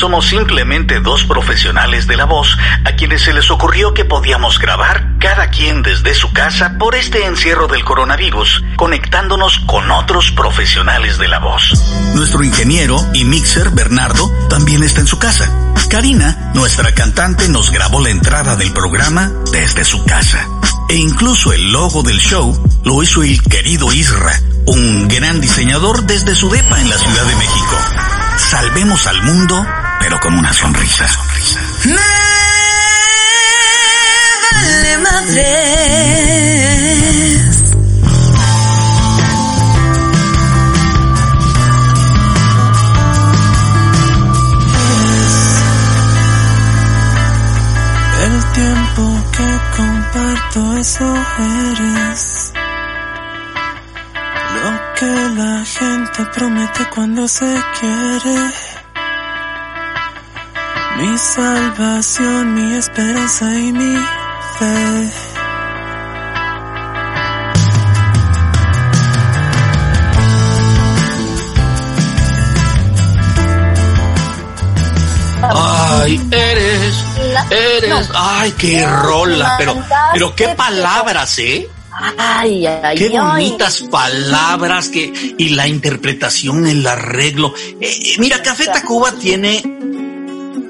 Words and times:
Somos 0.00 0.28
simplemente 0.28 1.00
dos 1.00 1.24
profesionales 1.24 2.06
de 2.06 2.16
la 2.16 2.24
voz 2.24 2.56
a 2.86 2.92
quienes 2.92 3.20
se 3.20 3.34
les 3.34 3.50
ocurrió 3.50 3.92
que 3.92 4.06
podíamos 4.06 4.58
grabar 4.58 5.18
cada 5.18 5.50
quien 5.50 5.82
desde 5.82 6.14
su 6.14 6.32
casa 6.32 6.78
por 6.78 6.94
este 6.94 7.26
encierro 7.26 7.68
del 7.68 7.84
coronavirus, 7.84 8.64
conectándonos 8.76 9.58
con 9.66 9.90
otros 9.90 10.32
profesionales 10.32 11.18
de 11.18 11.28
la 11.28 11.38
voz. 11.38 11.74
Nuestro 12.14 12.42
ingeniero 12.42 12.96
y 13.12 13.26
mixer 13.26 13.68
Bernardo 13.72 14.32
también 14.48 14.82
está 14.84 15.00
en 15.00 15.06
su 15.06 15.18
casa. 15.18 15.50
Karina, 15.90 16.50
nuestra 16.54 16.94
cantante, 16.94 17.50
nos 17.50 17.70
grabó 17.70 18.00
la 18.00 18.08
entrada 18.08 18.56
del 18.56 18.72
programa 18.72 19.30
desde 19.52 19.84
su 19.84 20.02
casa. 20.06 20.48
E 20.88 20.96
incluso 20.96 21.52
el 21.52 21.72
logo 21.72 22.02
del 22.02 22.20
show 22.20 22.58
lo 22.84 23.02
hizo 23.02 23.22
el 23.22 23.42
querido 23.42 23.92
Isra, 23.92 24.32
un 24.64 25.08
gran 25.08 25.42
diseñador 25.42 26.04
desde 26.04 26.34
su 26.34 26.48
depa 26.48 26.80
en 26.80 26.88
la 26.88 26.96
Ciudad 26.96 27.24
de 27.26 27.36
México. 27.36 27.76
Salvemos 28.38 29.06
al 29.06 29.22
mundo, 29.22 29.64
pero 30.00 30.18
con 30.18 30.34
una 30.34 30.52
sonrisa. 30.52 31.06
Me 31.84 31.94
vale 34.42 34.98
madres. 34.98 35.50
El 48.24 48.44
tiempo 48.52 49.04
que 49.36 49.48
comparto, 49.76 50.60
eso 50.78 51.14
eres. 51.68 52.52
Lo 54.54 54.70
que 54.94 55.12
la 55.40 55.64
gente 55.64 56.24
promete 56.34 56.82
cuando 56.94 57.28
se 57.28 57.62
quiere. 57.78 58.69
Mi 61.00 61.16
salvación, 61.16 62.54
mi 62.54 62.76
esperanza 62.76 63.58
y 63.58 63.72
mi 63.72 63.96
fe. 64.58 65.10
Ay, 75.42 76.20
eres, 76.30 77.04
eres, 77.50 78.10
ay, 78.14 78.52
qué 78.58 78.86
rola, 78.86 79.54
pero, 79.58 79.82
pero 80.12 80.34
qué 80.36 80.48
palabras, 80.48 81.38
¿eh? 81.38 81.68
Ay, 82.18 82.66
ay, 82.66 82.96
Qué 82.96 83.06
ay. 83.06 83.18
bonitas 83.18 83.82
palabras 83.90 84.88
que 84.88 85.34
y 85.38 85.50
la 85.50 85.66
interpretación, 85.66 86.66
el 86.66 86.86
arreglo. 86.86 87.54
Eh, 87.56 87.74
eh, 87.80 88.16
mira, 88.18 88.40
Café 88.42 88.66
Tacuba 88.66 89.12
tiene 89.12 89.62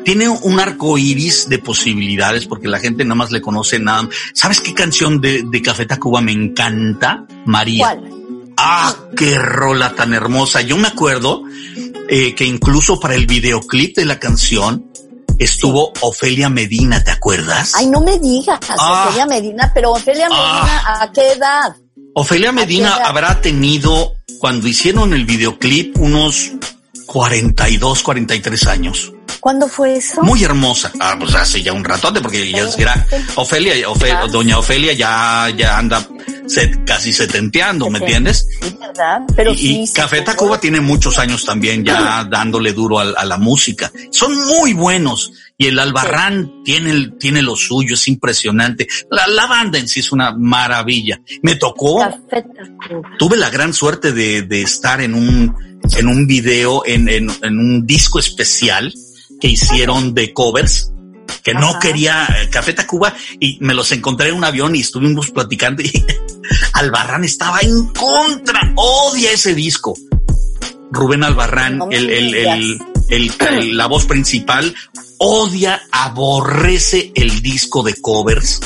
tiene 0.05 0.29
un 0.29 0.61
arco 0.61 0.97
iris 0.99 1.49
de 1.49 1.59
posibilidades 1.59 2.47
porque 2.47 2.69
la 2.69 2.79
gente 2.79 3.05
nada 3.05 3.15
más 3.17 3.31
le 3.31 3.41
conoce 3.41 3.79
nada. 3.79 4.09
¿Sabes 4.35 4.61
qué 4.61 4.75
canción 4.75 5.21
de, 5.21 5.43
de 5.45 5.63
Café 5.63 5.87
Tacuba 5.87 6.21
me 6.21 6.33
encanta? 6.33 7.25
María. 7.47 7.85
¿Cuál? 7.87 8.11
Ah, 8.57 8.95
qué 9.17 9.39
rola 9.39 9.95
tan 9.95 10.13
hermosa. 10.13 10.61
Yo 10.61 10.77
me 10.77 10.89
acuerdo 10.89 11.43
eh, 12.09 12.35
que 12.35 12.45
incluso 12.45 13.01
para 13.01 13.15
el 13.15 13.27
videoclip 13.27 13.97
de 13.97 14.05
la 14.05 14.19
canción 14.19 14.91
estuvo 15.39 15.93
Ofelia 16.03 16.51
Medina, 16.51 17.03
¿te 17.03 17.11
acuerdas? 17.11 17.73
Ay, 17.75 17.87
no 17.87 18.01
me 18.03 18.19
digas, 18.19 18.59
Ah. 18.79 19.07
Ofelia 19.07 19.27
Medina, 19.27 19.71
pero 19.75 19.93
Ofelia 19.93 20.29
Medina, 20.29 20.83
¿a 21.01 21.11
qué 21.13 21.33
edad? 21.33 21.75
Ofelia 22.15 22.53
Medina 22.53 22.89
edad? 22.89 23.07
habrá 23.07 23.41
tenido, 23.41 24.17
cuando 24.39 24.69
hicieron 24.69 25.15
el 25.15 25.25
videoclip, 25.25 25.99
unos 25.99 26.51
42, 27.07 28.03
43 28.03 28.67
años. 28.67 29.13
¿Cuándo 29.41 29.69
fue 29.69 29.97
eso? 29.97 30.23
Muy 30.23 30.45
hermosa. 30.45 30.93
Ah, 31.01 31.17
pues 31.19 31.35
hace 31.35 31.63
ya 31.63 31.73
un 31.73 31.85
ratote, 31.85 32.21
porque 32.21 32.51
ya 32.53 32.69
era 32.79 33.07
Ofelia, 33.37 33.73
Ofe- 33.89 34.13
Ah. 34.13 34.27
doña 34.31 34.59
Ofelia 34.59 34.93
ya, 34.93 35.49
ya 35.57 35.79
anda 35.79 36.07
se- 36.47 36.85
casi 36.85 37.13
setenteando, 37.13 37.89
¿me 37.91 37.99
entiendes? 38.01 38.47
Sí, 38.61 38.77
¿verdad? 38.81 39.21
Pero 39.35 39.53
y, 39.53 39.57
sí. 39.57 39.83
y 39.85 39.93
Café 39.93 40.19
sí, 40.19 40.25
Tacuba 40.25 40.61
tiene 40.61 40.81
muchos 40.81 41.19
años 41.19 41.45
también 41.45 41.85
ya 41.85 42.25
dándole 42.31 42.73
duro 42.73 42.99
a, 43.01 43.05
a 43.17 43.25
la 43.25 43.39
música. 43.39 43.91
Son 44.11 44.35
muy 44.47 44.73
buenos. 44.75 45.33
Y 45.57 45.67
el 45.67 45.79
Albarrán 45.79 46.63
tiene, 46.65 47.13
tiene 47.19 47.43
lo 47.43 47.55
suyo, 47.55 47.95
es 47.95 48.09
impresionante. 48.09 48.89
La, 49.11 49.27
la 49.27 49.47
banda 49.47 49.79
en 49.79 49.89
sí 49.89 50.01
es 50.01 50.11
una 50.11 50.33
maravilla. 50.33 51.21
Me 51.43 51.57
tocó, 51.57 51.99
Café 51.99 52.43
Tacuba. 52.43 53.11
tuve 53.19 53.37
la 53.37 53.51
gran 53.51 53.75
suerte 53.75 54.13
de, 54.13 54.41
de 54.43 54.63
estar 54.63 55.03
en 55.03 55.13
un, 55.15 55.55
en 55.99 56.09
un 56.09 56.27
video, 56.27 56.83
en, 56.87 57.09
en, 57.11 57.31
en 57.43 57.59
un 57.59 57.87
disco 57.87 58.19
especial 58.19 58.93
que 59.41 59.49
hicieron 59.49 60.15
de 60.15 60.33
covers 60.33 60.93
que 61.43 61.55
no 61.55 61.79
quería 61.79 62.27
eh, 62.27 62.49
Café 62.51 62.73
Tacuba 62.73 63.15
y 63.39 63.59
me 63.61 63.75
los 63.75 63.93
encontré 63.93 64.29
en 64.29 64.35
un 64.35 64.45
avión 64.45 64.77
y 64.77 64.81
estuvimos 64.81 65.31
platicando 65.31 65.83
y 65.85 65.91
Albarrán 66.75 67.25
estaba 67.25 67.61
en 67.61 67.87
contra, 67.89 68.73
odia 68.77 69.33
ese 69.33 69.55
disco. 69.55 69.95
Rubén 70.93 71.23
Albarrán, 71.23 71.79
No 71.79 71.89
el, 71.91 72.11
el, 72.11 72.81
el, 73.09 73.77
la 73.77 73.87
voz 73.87 74.07
principal, 74.07 74.75
odia, 75.19 75.83
aborrece 75.93 77.13
el 77.15 77.43
disco 77.43 77.83
de 77.83 77.95
covers, 78.01 78.61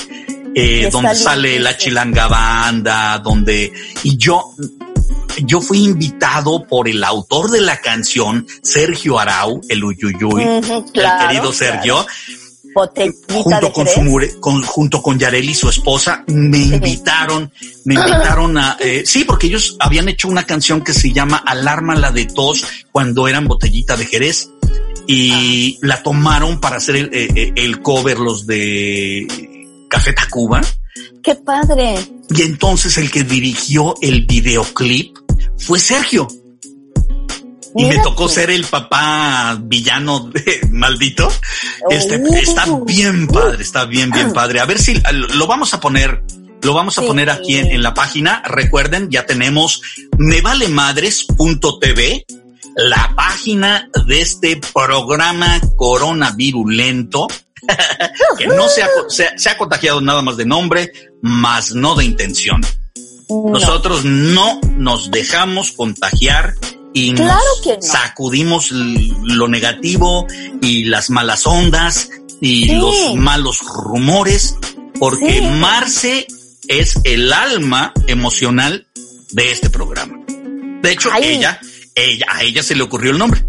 eh, 0.55 0.89
donde 0.91 1.15
sale 1.15 1.61
la 1.61 1.77
chilanga 1.77 2.27
banda, 2.29 3.19
donde, 3.19 3.73
y 4.05 4.17
yo, 4.17 4.55
yo 5.43 5.61
fui 5.61 5.85
invitado 5.85 6.67
por 6.67 6.89
el 6.89 7.03
autor 7.05 7.51
de 7.51 7.61
la 7.61 7.81
canción, 7.81 8.47
Sergio 8.63 9.19
Arau, 9.19 9.61
el 9.69 9.85
Uyuyuy, 9.85 10.45
claro, 10.93 11.23
el 11.23 11.29
querido 11.29 11.53
Sergio, 11.53 12.05
junto 12.75 13.73
con 13.73 13.87
su 13.87 14.41
con, 14.41 14.63
junto 14.63 15.03
con 15.03 15.19
Yareli, 15.19 15.55
su 15.55 15.69
esposa, 15.69 16.25
me 16.27 16.59
invitaron, 16.59 17.51
me 17.85 17.95
invitaron 17.95 18.59
a, 18.59 18.77
eh, 18.81 19.05
sí, 19.07 19.25
porque 19.25 19.47
ellos 19.47 19.77
habían 19.79 20.09
hecho 20.09 20.29
una 20.29 20.45
canción 20.45 20.83
que 20.83 20.93
se 20.93 21.13
llama 21.13 21.37
Alarma 21.37 21.95
la 21.95 22.11
de 22.11 22.27
tos 22.27 22.65
cuando 22.91 23.29
eran 23.29 23.47
botellita 23.47 23.97
de 23.97 24.07
Jerez 24.07 24.51
y 25.07 25.79
la 25.83 26.03
tomaron 26.03 26.61
para 26.61 26.77
hacer 26.77 26.97
el, 26.97 27.11
eh, 27.13 27.29
eh, 27.35 27.53
el 27.57 27.81
cover 27.81 28.19
los 28.19 28.47
de 28.47 29.27
Café 29.89 30.13
Tacuba. 30.13 30.61
Qué 31.23 31.35
padre. 31.37 31.95
y 32.29 32.43
entonces 32.43 32.99
el 32.99 33.11
que 33.11 33.25
dirigió 33.25 33.95
el 34.03 34.27
videoclip 34.27 35.17
fue 35.59 35.79
Sergio. 35.79 36.27
Y 37.77 37.87
me 37.87 37.99
tocó 37.99 38.29
ser 38.29 38.51
el 38.51 38.65
papá 38.65 39.59
villano 39.61 40.31
de, 40.33 40.61
maldito. 40.71 41.29
Este, 41.91 42.19
Uh. 42.19 42.35
está 42.37 42.67
bien 42.87 43.27
padre, 43.27 43.63
está 43.63 43.85
bien, 43.85 44.11
bien 44.11 44.33
padre. 44.33 44.61
A 44.61 44.65
ver 44.65 44.79
si 44.79 45.03
lo 45.35 45.47
vamos 45.49 45.75
a 45.75 45.81
poner, 45.81 46.23
lo 46.63 46.73
vamos 46.73 46.97
a 46.99 47.01
Sí. 47.01 47.07
poner 47.09 47.31
aquí 47.31 47.57
en, 47.57 47.73
en 47.73 47.83
la 47.83 47.93
página. 47.93 48.43
Recuerden, 48.47 49.11
ya 49.11 49.27
tenemos 49.27 49.83
mevalemadres.tv, 50.19 52.25
la 52.77 53.13
página 53.17 53.89
de 54.07 54.21
este 54.21 54.61
programa 54.73 55.61
coronavirulento, 55.77 57.27
que 58.39 58.47
no 58.47 58.69
se 58.69 58.83
ha, 58.85 58.89
se, 59.09 59.27
ha- 59.27 59.37
se 59.39 59.51
ha 59.51 59.59
contagiado 59.59 60.01
nada 60.01 60.23
más 60.23 60.37
de 60.37 60.47
nombre, 60.47 60.93
más 61.23 61.73
no 61.75 61.97
de 61.97 62.05
intención. 62.05 62.61
No. 63.29 63.51
Nosotros 63.51 64.05
no 64.05 64.61
nos 64.77 65.11
dejamos 65.11 65.73
contagiar 65.73 66.55
y 66.93 67.15
Claro 67.15 67.41
nos 67.57 67.61
que 67.63 67.77
no. 67.77 67.83
sacudimos 67.83 68.71
lo 68.71 69.49
negativo 69.49 70.27
y 70.63 70.85
las 70.85 71.11
malas 71.11 71.47
ondas 71.47 72.09
y 72.41 72.65
Sí. 72.69 72.75
los 72.77 73.15
malos 73.17 73.61
rumores, 73.63 74.57
porque 74.99 75.41
Sí. 75.41 75.47
Marce 75.59 76.27
es 76.69 76.99
el 77.05 77.33
alma 77.33 77.93
emocional 78.07 78.87
de 79.33 79.53
este 79.53 79.71
programa. 79.71 80.19
De 80.83 80.93
hecho, 80.93 81.09
Ay. 81.13 81.25
ella, 81.37 81.59
ella, 81.95 82.27
a 82.31 82.43
ella 82.43 82.63
se 82.63 82.75
le 82.75 82.83
ocurrió 82.83 83.11
el 83.13 83.19
nombre. 83.19 83.45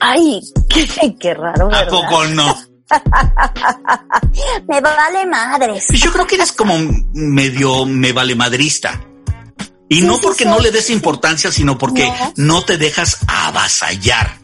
Ay, 0.00 0.40
qué, 0.68 1.16
qué 1.18 1.34
raro, 1.34 1.66
¿A 1.66 1.84
¿verdad? 1.84 1.88
poco 1.88 2.24
no? 2.26 2.56
Me 4.68 4.80
vale 4.80 5.26
madres. 5.26 5.88
Yo 5.88 6.12
creo 6.12 6.26
que 6.26 6.34
eres 6.36 6.52
como 6.52 6.74
medio 7.12 7.86
me 7.86 8.12
vale 8.12 8.34
madrista. 8.34 9.00
Y 9.88 10.00
Sí, 10.00 10.06
no 10.06 10.14
sí 10.14 10.20
porque 10.22 10.44
no 10.44 10.58
le 10.60 10.70
des 10.70 10.90
importancia, 10.90 11.52
sino 11.52 11.76
porque 11.78 12.06
No. 12.08 12.32
no 12.36 12.64
te 12.64 12.78
dejas 12.78 13.18
avasallar. 13.26 14.38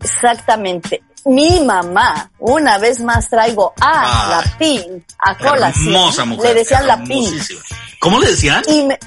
Exactamente. 0.00 1.02
Mi 1.24 1.60
mamá, 1.60 2.30
una 2.40 2.78
vez 2.78 3.00
más 3.00 3.28
traigo 3.28 3.72
a 3.80 4.00
Ay, 4.24 4.30
la 4.30 4.58
PIN, 4.58 5.04
a 5.24 5.38
colación. 5.38 5.86
Hermosa 5.94 6.24
mujer. 6.24 6.48
Le 6.52 6.54
decían 6.60 6.86
la 6.86 7.02
PIN. 7.04 7.40
¿Cómo 8.00 8.18
le 8.18 8.28
decían? 8.28 8.62
Y 8.66 8.82
me- 8.82 8.98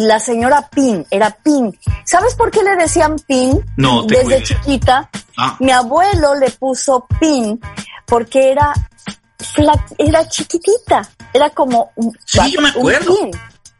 la 0.00 0.18
señora 0.18 0.68
Pin, 0.68 1.06
era 1.10 1.30
Pin. 1.30 1.76
¿Sabes 2.04 2.34
por 2.34 2.50
qué 2.50 2.62
le 2.62 2.76
decían 2.76 3.16
Pin? 3.26 3.60
No, 3.76 4.02
Desde 4.04 4.42
chiquita, 4.42 5.08
Ah. 5.36 5.56
mi 5.60 5.70
abuelo 5.72 6.34
le 6.34 6.50
puso 6.50 7.06
Pin 7.20 7.58
porque 8.06 8.52
era 8.52 8.72
era 9.98 10.28
chiquitita, 10.28 11.02
era 11.32 11.50
como 11.50 11.90
un, 11.96 12.16
Sí, 12.24 12.52
yo 12.52 12.60
me 12.60 12.70
un 12.70 12.76
acuerdo. 12.76 13.16
pin, 13.16 13.30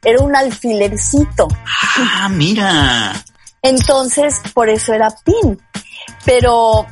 era 0.02 0.22
un 0.24 0.34
alfilercito. 0.34 1.48
Ah, 1.98 2.28
mira. 2.28 3.12
Entonces, 3.62 4.40
por 4.54 4.68
eso 4.68 4.92
era 4.92 5.08
Pin. 5.24 5.60
Pero 6.24 6.86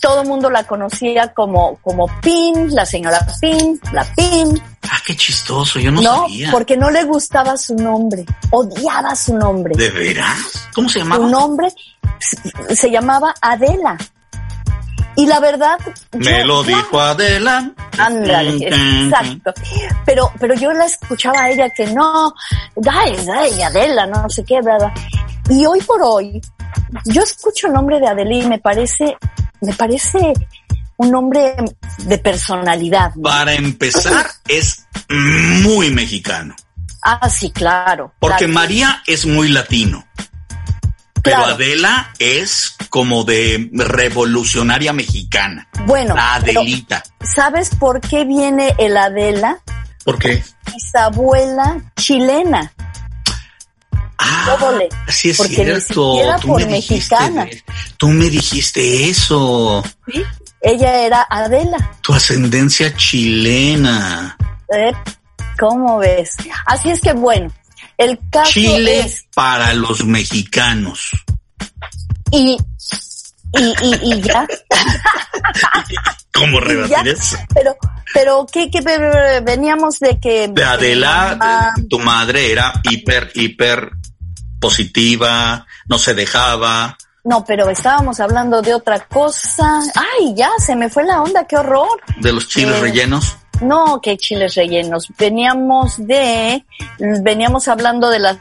todo 0.00 0.22
el 0.22 0.28
mundo 0.28 0.50
la 0.50 0.64
conocía 0.64 1.32
como, 1.34 1.76
como 1.82 2.06
Pin, 2.20 2.74
la 2.74 2.84
señora 2.86 3.26
Pin, 3.40 3.80
la 3.92 4.04
Pin. 4.14 4.60
Ah, 4.90 4.98
qué 5.04 5.16
chistoso, 5.16 5.78
yo 5.80 5.90
no, 5.90 6.00
No, 6.00 6.16
sabía. 6.22 6.50
porque 6.50 6.76
no 6.76 6.90
le 6.90 7.04
gustaba 7.04 7.56
su 7.56 7.74
nombre, 7.74 8.24
odiaba 8.50 9.14
su 9.16 9.36
nombre. 9.36 9.74
¿De 9.76 9.90
veras? 9.90 10.68
¿Cómo 10.74 10.88
se 10.88 11.00
Su 11.00 11.04
llamaba? 11.04 11.26
nombre 11.28 11.68
se- 12.74 12.90
llamaba 12.90 13.34
Adela. 13.40 13.96
Y 15.18 15.26
la 15.26 15.40
verdad... 15.40 15.78
Me 16.12 16.40
yo- 16.40 16.46
lo 16.46 16.62
dijo 16.62 17.00
Adela. 17.00 17.70
Ándale, 17.98 18.58
exacto. 18.68 19.54
Pero, 20.04 20.30
pero 20.38 20.54
yo 20.54 20.72
la 20.74 20.84
escuchaba 20.84 21.40
a 21.44 21.50
ella 21.50 21.70
que 21.70 21.86
no, 21.86 22.34
ay, 22.90 23.16
ay, 23.34 23.62
Adela, 23.62 24.06
no 24.06 24.28
sé 24.28 24.44
qué, 24.44 24.60
verdad. 24.60 24.92
Y 25.48 25.64
hoy 25.64 25.80
por 25.80 26.02
hoy, 26.02 26.40
yo 27.06 27.22
escucho 27.22 27.66
el 27.68 27.72
nombre 27.72 27.98
de 27.98 28.08
Adela 28.08 28.34
y 28.34 28.46
me 28.46 28.58
parece, 28.58 29.16
me 29.60 29.72
parece 29.74 30.32
un 30.96 31.10
nombre 31.10 31.54
de 31.98 32.18
personalidad. 32.18 33.14
¿no? 33.14 33.22
Para 33.22 33.54
empezar, 33.54 34.26
es 34.48 34.86
muy 35.08 35.90
mexicano. 35.90 36.54
Ah, 37.02 37.28
sí, 37.28 37.50
claro. 37.50 38.12
Porque 38.18 38.46
claro. 38.46 38.52
María 38.52 39.02
es 39.06 39.26
muy 39.26 39.48
latino. 39.48 40.04
Pero 41.22 41.38
Claro. 41.38 41.54
Adela 41.54 42.12
es 42.18 42.76
como 42.88 43.24
de 43.24 43.68
revolucionaria 43.72 44.92
mexicana. 44.92 45.68
Bueno, 45.84 46.14
La 46.14 46.34
Adelita. 46.36 47.02
¿sabes 47.22 47.70
por 47.74 48.00
qué 48.00 48.24
viene 48.24 48.74
el 48.78 48.96
Adela? 48.96 49.58
¿Por 50.04 50.18
qué? 50.18 50.42
Bisabuela 50.72 51.80
chilena. 51.96 52.72
Ah, 54.48 54.54
Óvole, 54.60 54.88
sí 55.08 55.30
es 55.30 55.36
porque 55.38 55.50
ni 55.58 55.64
cierto. 55.64 56.12
siquiera 56.12 56.36
Tú 56.38 56.48
por 56.48 56.60
me 56.66 56.66
dijiste 56.76 57.14
mexicana. 57.16 57.44
de- 57.46 57.62
tú 57.96 58.08
me 58.08 58.30
dijiste 58.30 59.08
eso. 59.10 59.82
¿sí? 60.12 60.22
Ella 60.60 61.00
era 61.02 61.26
Adela. 61.28 61.92
Tu 62.02 62.12
ascendencia 62.14 62.94
chilena. 62.96 64.36
¿eh? 64.74 64.92
¿Cómo 65.58 65.98
ves? 65.98 66.36
Así 66.66 66.90
es 66.90 67.00
que 67.00 67.12
bueno, 67.12 67.50
el 67.98 68.18
caso 68.30 68.50
Chile 68.52 69.00
es 69.00 69.24
para 69.34 69.72
los 69.74 70.04
mexicanos. 70.04 71.10
y 72.30 72.56
y, 73.52 73.62
y, 73.80 74.12
y 74.14 74.20
ya, 74.20 74.46
¿Cómo 76.34 76.60
rebatir 76.60 77.08
eso? 77.08 77.38
pero 77.54 77.76
pero 78.12 78.46
qué, 78.52 78.70
qué 78.70 78.80
veníamos 79.42 79.98
de 79.98 80.18
que 80.20 80.48
De 80.48 80.64
Adela, 80.64 81.38
Ah, 81.40 81.72
de- 81.76 81.84
tu 81.84 81.98
madre 81.98 82.52
era 82.52 82.72
hiper, 82.90 83.30
hiper 83.34 83.90
positiva, 84.60 85.66
no 85.86 85.98
se 85.98 86.14
dejaba. 86.14 86.96
no, 87.24 87.44
pero 87.44 87.68
estábamos 87.70 88.20
hablando 88.20 88.62
de 88.62 88.72
otra 88.74 89.00
cosa. 89.06 89.80
Ay, 89.94 90.34
ya 90.36 90.50
se 90.64 90.76
me 90.76 90.88
fue 90.88 91.04
la 91.04 91.22
onda, 91.22 91.44
qué 91.46 91.56
horror. 91.56 92.00
De 92.20 92.32
los 92.32 92.46
chiles 92.48 92.76
Eh, 92.76 92.80
rellenos. 92.80 93.36
No, 93.60 94.00
que 94.00 94.16
chiles 94.16 94.54
rellenos. 94.54 95.08
Veníamos 95.18 95.94
de, 95.98 96.64
veníamos 97.22 97.66
hablando 97.68 98.10
de 98.10 98.18
las, 98.18 98.36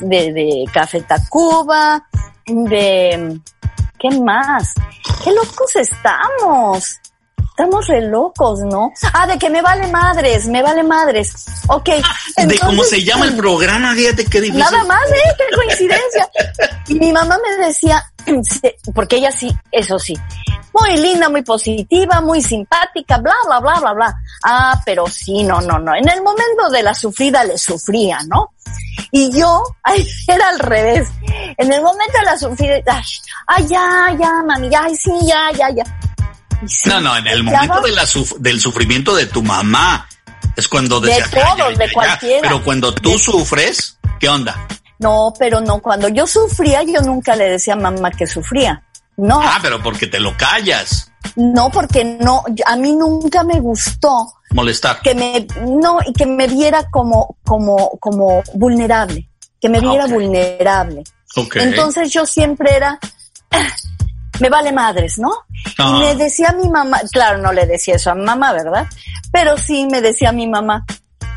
de, 0.00 0.32
de 0.32 0.64
Café 0.72 1.02
Tacuba, 1.02 2.08
de, 2.46 3.38
¿qué 3.98 4.10
más? 4.20 4.72
¿Qué 5.22 5.30
locos 5.32 5.76
estamos? 5.76 6.98
Estamos 7.56 7.86
re 7.86 8.00
locos, 8.08 8.58
¿no? 8.62 8.92
Ah, 9.12 9.28
de 9.28 9.38
que 9.38 9.48
me 9.48 9.62
vale 9.62 9.86
madres, 9.86 10.48
me 10.48 10.60
vale 10.60 10.82
madres. 10.82 11.46
Ok. 11.68 11.88
de 12.36 12.58
cómo 12.58 12.82
se 12.82 13.04
llama 13.04 13.26
el 13.26 13.36
programa, 13.36 13.94
fíjate 13.94 14.24
qué 14.24 14.40
difícil. 14.40 14.58
Nada 14.58 14.82
más, 14.82 15.06
¿eh? 15.08 15.34
Qué 15.38 15.56
coincidencia. 15.56 16.28
Y 16.88 16.94
mi 16.96 17.12
mamá 17.12 17.38
me 17.38 17.66
decía, 17.66 18.04
porque 18.94 19.16
ella 19.16 19.30
sí, 19.30 19.50
eso 19.72 19.98
sí, 19.98 20.14
muy 20.74 20.96
linda, 20.96 21.28
muy 21.28 21.42
positiva, 21.42 22.20
muy 22.20 22.42
simpática, 22.42 23.18
bla, 23.18 23.32
bla, 23.46 23.60
bla, 23.60 23.80
bla, 23.80 23.92
bla. 23.92 24.14
Ah, 24.44 24.82
pero 24.84 25.06
sí, 25.06 25.44
no, 25.44 25.60
no, 25.60 25.78
no. 25.78 25.94
En 25.94 26.08
el 26.08 26.22
momento 26.22 26.68
de 26.70 26.82
la 26.82 26.92
sufrida 26.92 27.44
le 27.44 27.56
sufría, 27.56 28.18
¿no? 28.26 28.52
Y 29.12 29.30
yo, 29.30 29.62
ay, 29.84 30.04
era 30.26 30.48
al 30.48 30.58
revés. 30.58 31.08
En 31.56 31.72
el 31.72 31.80
momento 31.80 32.18
de 32.18 32.24
la 32.24 32.36
sufrida, 32.36 32.74
ay, 32.86 33.02
ay, 33.46 33.66
ya, 33.68 34.16
ya, 34.18 34.42
mami, 34.44 34.68
ya, 34.68 34.82
ay, 34.82 34.96
sí, 34.96 35.12
ya, 35.24 35.52
ya, 35.56 35.70
ya. 35.70 35.84
Sí, 36.68 36.88
No, 36.88 37.00
no, 37.00 37.16
en 37.16 37.26
el 37.26 37.42
momento 37.42 37.74
va- 37.74 37.80
de 37.80 37.92
la 37.92 38.04
suf- 38.04 38.36
del 38.38 38.60
sufrimiento 38.60 39.14
de 39.14 39.26
tu 39.26 39.42
mamá 39.42 40.06
es 40.56 40.68
cuando 40.68 41.00
De 41.00 41.10
todos, 41.10 41.30
"Ya, 41.32 41.56
ya, 41.56 41.68
de 41.70 41.86
ya". 41.86 41.92
cualquiera. 41.92 42.40
Pero 42.42 42.62
cuando 42.64 42.94
tú 42.94 43.18
sufres, 43.18 43.98
¿qué 44.20 44.28
onda? 44.28 44.66
No, 44.98 45.32
pero 45.38 45.60
no, 45.60 45.80
cuando 45.80 46.08
yo 46.08 46.26
sufría, 46.26 46.82
yo 46.84 47.00
nunca 47.02 47.34
le 47.36 47.50
decía 47.50 47.74
a 47.74 47.76
mamá 47.76 48.10
que 48.10 48.26
sufría. 48.26 48.82
No. 49.16 49.40
Ah, 49.42 49.58
pero 49.62 49.82
porque 49.82 50.06
te 50.06 50.18
lo 50.20 50.36
callas. 50.36 51.10
No, 51.36 51.70
porque 51.70 52.04
no, 52.04 52.44
a 52.66 52.76
mí 52.76 52.92
nunca 52.92 53.42
me 53.44 53.58
gustó 53.60 54.32
Molestar. 54.52 55.00
que 55.02 55.14
me, 55.14 55.46
no, 55.66 55.98
y 56.06 56.12
que 56.12 56.26
me 56.26 56.46
viera 56.46 56.84
como, 56.90 57.36
como, 57.44 57.90
como 58.00 58.42
vulnerable, 58.54 59.28
que 59.60 59.68
me 59.68 59.78
Ah, 59.78 59.80
viera 59.80 60.06
vulnerable. 60.06 61.02
Ok. 61.36 61.56
Entonces 61.56 62.10
yo 62.12 62.24
siempre 62.26 62.74
era, 62.76 62.98
"Ah, 63.50 63.66
me 64.40 64.48
vale 64.48 64.72
madres, 64.72 65.18
¿no? 65.18 65.30
Ah. 65.78 65.92
Y 65.94 66.00
me 66.00 66.14
decía 66.16 66.52
mi 66.52 66.68
mamá, 66.68 67.00
claro, 67.12 67.38
no 67.38 67.52
le 67.52 67.66
decía 67.66 67.96
eso 67.96 68.10
a 68.10 68.14
mi 68.14 68.24
mamá, 68.24 68.52
¿verdad? 68.52 68.86
Pero 69.32 69.56
sí 69.58 69.86
me 69.90 70.00
decía 70.00 70.32
mi 70.32 70.48
mamá, 70.48 70.84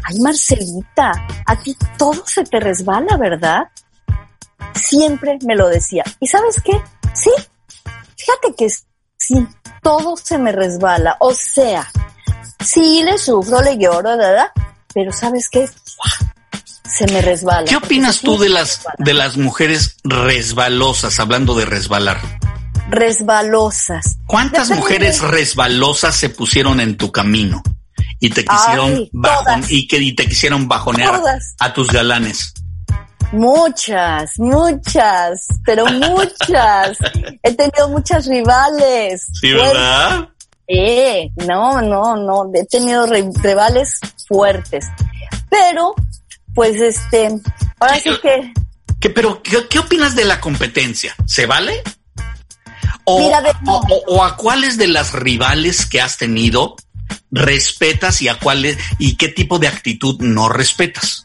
ay 0.03 0.19
Marcelita, 0.19 1.11
a 1.45 1.55
ti 1.57 1.75
todo 1.97 2.23
se 2.25 2.43
te 2.43 2.59
resbala, 2.59 3.17
¿verdad? 3.17 3.63
Siempre 4.73 5.37
me 5.45 5.55
lo 5.55 5.67
decía. 5.67 6.03
¿Y 6.19 6.27
sabes 6.27 6.61
qué? 6.63 6.79
Sí, 7.13 7.31
fíjate 8.15 8.55
que 8.57 8.69
sí, 9.17 9.47
todo 9.81 10.15
se 10.17 10.37
me 10.37 10.51
resbala. 10.51 11.17
O 11.19 11.33
sea, 11.33 11.89
sí 12.63 13.03
le 13.03 13.17
sufro, 13.17 13.61
le 13.61 13.77
lloro, 13.77 14.17
¿verdad? 14.17 14.51
Pero 14.93 15.11
¿sabes 15.11 15.49
qué? 15.49 15.69
Se 16.87 17.05
me 17.11 17.21
resbala. 17.21 17.67
¿Qué 17.67 17.75
opinas 17.75 18.21
tú 18.21 18.37
de 18.37 18.49
las 18.49 18.85
de 18.97 19.13
las 19.13 19.37
mujeres 19.37 19.97
resbalosas, 20.03 21.19
hablando 21.19 21.53
de 21.53 21.65
resbalar? 21.65 22.19
Resbalosas? 22.89 24.17
¿Cuántas 24.25 24.69
mujeres 24.71 25.21
resbalosas 25.21 26.15
se 26.15 26.29
pusieron 26.29 26.79
en 26.79 26.97
tu 26.97 27.11
camino 27.11 27.61
y 28.19 28.29
te 28.29 28.43
quisieron 28.45 28.91
Ay, 28.95 29.09
bajon- 29.13 29.65
y 29.69 29.87
que 29.87 29.97
y 29.99 30.13
te 30.13 30.27
quisieron 30.27 30.67
bajonear 30.67 31.19
Todas. 31.19 31.55
a 31.59 31.73
tus 31.73 31.89
galanes? 31.91 32.53
Muchas, 33.33 34.39
muchas, 34.39 35.47
pero 35.65 35.85
muchas. 35.85 36.97
He 37.43 37.53
tenido 37.53 37.89
muchas 37.89 38.25
rivales. 38.25 39.27
Sí, 39.41 39.51
fuertes. 39.51 39.73
¿verdad? 39.73 40.29
Eh, 40.69 41.29
no, 41.47 41.81
no, 41.81 42.15
no, 42.15 42.49
he 42.53 42.65
tenido 42.65 43.05
ri- 43.05 43.33
rivales 43.41 43.99
fuertes. 44.27 44.85
Pero, 45.49 45.93
pues 46.55 46.79
este, 46.81 47.29
ahora 47.79 47.99
sí 47.99 48.09
que, 48.21 48.53
¿Qué, 48.99 49.09
pero 49.09 49.41
¿qué, 49.43 49.67
qué 49.69 49.79
opinas 49.79 50.15
de 50.15 50.25
la 50.25 50.39
competencia? 50.41 51.13
¿Se 51.25 51.45
vale? 51.45 51.83
O, 53.09 53.19
Mira, 53.21 53.41
de- 53.41 53.51
o- 53.67 53.81
o- 53.89 54.15
o 54.17 54.23
a 54.23 54.35
cuáles 54.35 54.77
de 54.77 54.87
las 54.89 55.13
rivales 55.13 55.85
que 55.85 56.01
has 56.01 56.17
tenido 56.17 56.75
respetas 57.31 58.21
y 58.21 58.27
a 58.27 58.37
cuáles 58.37 58.77
y 58.99 59.15
qué 59.15 59.29
tipo 59.29 59.59
de 59.59 59.67
actitud 59.69 60.17
no 60.21 60.49
respetas? 60.49 61.23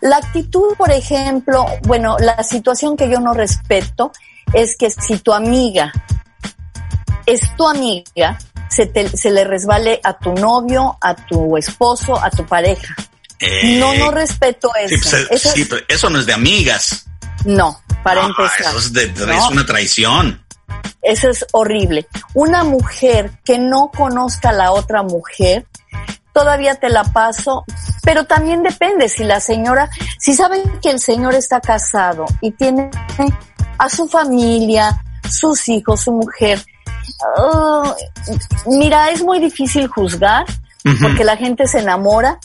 la 0.00 0.18
actitud, 0.18 0.74
por 0.78 0.92
ejemplo, 0.92 1.66
bueno, 1.82 2.16
la 2.20 2.40
situación 2.44 2.96
que 2.96 3.10
yo 3.10 3.18
no 3.18 3.34
respeto 3.34 4.12
es 4.52 4.76
que 4.78 4.88
si 4.90 5.18
tu 5.18 5.32
amiga 5.32 5.92
es 7.26 7.40
tu 7.56 7.66
amiga, 7.68 8.38
se, 8.70 8.86
te- 8.86 9.08
se 9.16 9.30
le 9.32 9.42
resbale 9.44 10.00
a 10.04 10.16
tu 10.18 10.32
novio, 10.34 10.96
a 11.00 11.14
tu 11.14 11.56
esposo, 11.56 12.16
a 12.22 12.30
tu 12.30 12.46
pareja. 12.46 12.94
Eh, 13.40 13.76
No, 13.78 13.92
no 13.94 14.10
respeto 14.12 14.70
sí, 14.88 14.94
eso. 14.94 15.10
pues, 15.10 15.26
Eso- 15.30 15.52
sí, 15.54 15.64
pero 15.64 15.82
eso 15.88 16.08
no 16.10 16.20
es 16.20 16.26
de 16.26 16.32
amigas. 16.32 17.04
no, 17.44 17.80
para 18.04 18.22
Ah, 18.22 18.26
empezar. 18.28 18.60
Eso 18.60 18.78
es, 18.78 18.92
de- 18.92 19.08
de- 19.08 19.26
No. 19.26 19.32
es 19.32 19.50
una 19.50 19.66
traición. 19.66 20.41
Eso 21.02 21.28
es 21.28 21.44
horrible. 21.52 22.06
Una 22.34 22.64
mujer 22.64 23.32
que 23.44 23.58
no 23.58 23.90
conozca 23.90 24.50
a 24.50 24.52
la 24.52 24.72
otra 24.72 25.02
mujer, 25.02 25.66
todavía 26.32 26.76
te 26.76 26.88
la 26.88 27.04
paso, 27.04 27.64
pero 28.04 28.24
también 28.24 28.62
depende 28.62 29.08
si 29.08 29.24
la 29.24 29.40
señora, 29.40 29.90
si 30.18 30.34
saben 30.34 30.62
que 30.80 30.90
el 30.90 31.00
señor 31.00 31.34
está 31.34 31.60
casado 31.60 32.24
y 32.40 32.52
tiene 32.52 32.90
a 33.78 33.88
su 33.88 34.08
familia, 34.08 35.02
sus 35.28 35.68
hijos, 35.68 36.02
su 36.02 36.12
mujer. 36.12 36.64
ah, 37.36 37.94
mira, 38.66 39.10
es 39.10 39.22
muy 39.22 39.40
difícil 39.40 39.88
juzgar 39.88 40.44
porque 41.00 41.24
la 41.24 41.36
gente 41.36 41.66
se 41.66 41.80
enamora, 41.80 42.38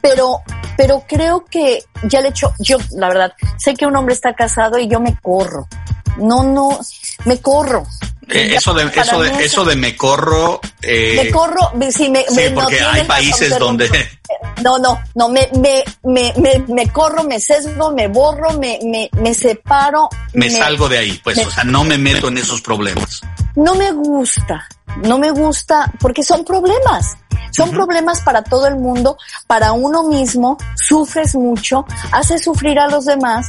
pero 0.00 0.42
pero 0.80 1.04
creo 1.06 1.44
que 1.44 1.84
ya 2.04 2.22
le 2.22 2.28
hecho, 2.28 2.54
yo 2.58 2.78
la 2.92 3.08
verdad, 3.08 3.34
sé 3.58 3.74
que 3.74 3.84
un 3.84 3.94
hombre 3.96 4.14
está 4.14 4.32
casado 4.32 4.78
y 4.78 4.88
yo 4.88 4.98
me 4.98 5.14
corro. 5.14 5.68
No, 6.16 6.42
no, 6.42 6.80
me 7.24 7.40
corro. 7.40 7.86
Eh, 8.28 8.54
eso 8.54 8.72
de 8.72 8.84
eso 8.84 9.20
de 9.20 9.44
eso 9.44 9.64
de 9.64 9.74
me 9.74 9.96
corro 9.96 10.60
eh, 10.82 11.20
me 11.24 11.30
corro 11.32 11.72
sí 11.90 12.08
me, 12.08 12.24
sí, 12.28 12.42
porque 12.54 12.80
hay 12.80 13.02
países 13.02 13.58
donde 13.58 13.90
no 14.62 14.78
no 14.78 15.00
no 15.16 15.28
me 15.28 15.48
me, 15.58 15.82
me 16.04 16.32
me 16.36 16.64
me 16.68 16.88
corro 16.92 17.24
me 17.24 17.40
sesgo 17.40 17.90
me 17.90 18.06
borro 18.06 18.52
me 18.52 18.78
me, 18.84 19.10
me 19.20 19.34
separo 19.34 20.08
me, 20.32 20.48
salgo 20.48 20.88
de 20.88 20.98
ahí 20.98 21.20
pues 21.24 21.44
o 21.44 21.50
sea 21.50 21.64
no 21.64 21.82
me 21.82 21.98
meto 21.98 22.28
en 22.28 22.38
esos 22.38 22.62
problemas 22.62 23.20
no 23.56 23.74
me 23.74 23.90
gusta 23.90 24.64
no 25.02 25.18
me 25.18 25.32
gusta 25.32 25.90
porque 25.98 26.22
son 26.22 26.44
problemas 26.44 27.16
son 27.50 27.72
problemas 27.72 28.22
para 28.22 28.42
todo 28.42 28.66
el 28.66 28.76
mundo, 28.76 29.16
para 29.46 29.72
uno 29.72 30.04
mismo, 30.04 30.56
sufres 30.76 31.34
mucho, 31.34 31.84
haces 32.12 32.44
sufrir 32.44 32.78
a 32.78 32.88
los 32.88 33.04
demás 33.04 33.48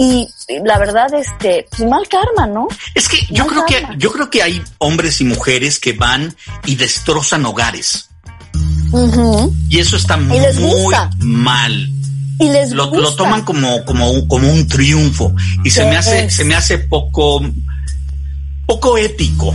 y 0.00 0.26
la 0.64 0.78
verdad 0.78 1.12
este 1.12 1.66
pues 1.70 1.86
mal 1.86 2.08
karma 2.08 2.46
no 2.46 2.68
es 2.94 3.06
que 3.06 3.18
yo 3.30 3.46
creo 3.46 3.66
que 3.66 3.86
yo 3.98 4.10
creo 4.10 4.30
que 4.30 4.42
hay 4.42 4.62
hombres 4.78 5.20
y 5.20 5.24
mujeres 5.24 5.78
que 5.78 5.92
van 5.92 6.34
y 6.64 6.76
destrozan 6.76 7.44
hogares. 7.44 8.08
Y 9.68 9.78
eso 9.78 9.96
está 9.96 10.16
muy 10.16 10.38
mal. 11.18 11.90
Y 12.40 12.48
les 12.48 12.70
lo, 12.70 12.90
lo, 12.90 13.14
toman 13.14 13.42
como 13.44 13.84
como 13.84 14.26
como 14.26 14.50
un 14.50 14.66
triunfo. 14.66 15.34
Y 15.64 15.70
se 15.70 15.84
me 15.84 15.98
hace 15.98 16.30
se 16.30 16.44
me 16.44 16.54
hace 16.54 16.78
poco 16.78 17.42
poco 18.64 18.96
ético. 18.96 19.54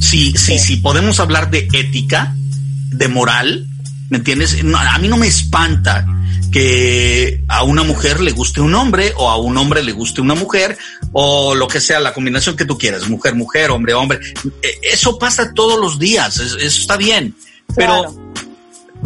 Si 0.00 0.30
si 0.38 0.60
si 0.60 0.76
podemos 0.76 1.18
hablar 1.18 1.50
de 1.50 1.68
ética 1.72 2.36
de 2.36 3.08
moral 3.08 3.66
¿me 4.10 4.18
entiendes? 4.18 4.58
a 4.76 4.98
mí 4.98 5.08
no 5.08 5.16
me 5.16 5.26
espanta 5.26 6.06
que 6.52 7.42
a 7.48 7.64
una 7.64 7.82
mujer 7.82 8.20
le 8.20 8.30
guste 8.32 8.60
un 8.60 8.74
hombre 8.74 9.14
o 9.16 9.30
a 9.30 9.38
un 9.38 9.56
hombre 9.56 9.82
le 9.82 9.92
guste 9.92 10.20
una 10.20 10.34
mujer 10.34 10.76
o 11.12 11.54
lo 11.54 11.66
que 11.66 11.80
sea, 11.80 11.98
la 11.98 12.12
combinación 12.12 12.56
que 12.56 12.66
tú 12.66 12.76
quieras, 12.76 13.08
mujer, 13.08 13.34
mujer, 13.34 13.70
hombre, 13.70 13.94
hombre. 13.94 14.20
E, 14.62 14.78
eso 14.82 15.18
pasa 15.18 15.52
todos 15.54 15.80
los 15.80 15.98
días, 15.98 16.38
eso 16.38 16.56
está 16.66 16.96
bien. 16.96 17.34
Pero, 17.74 18.14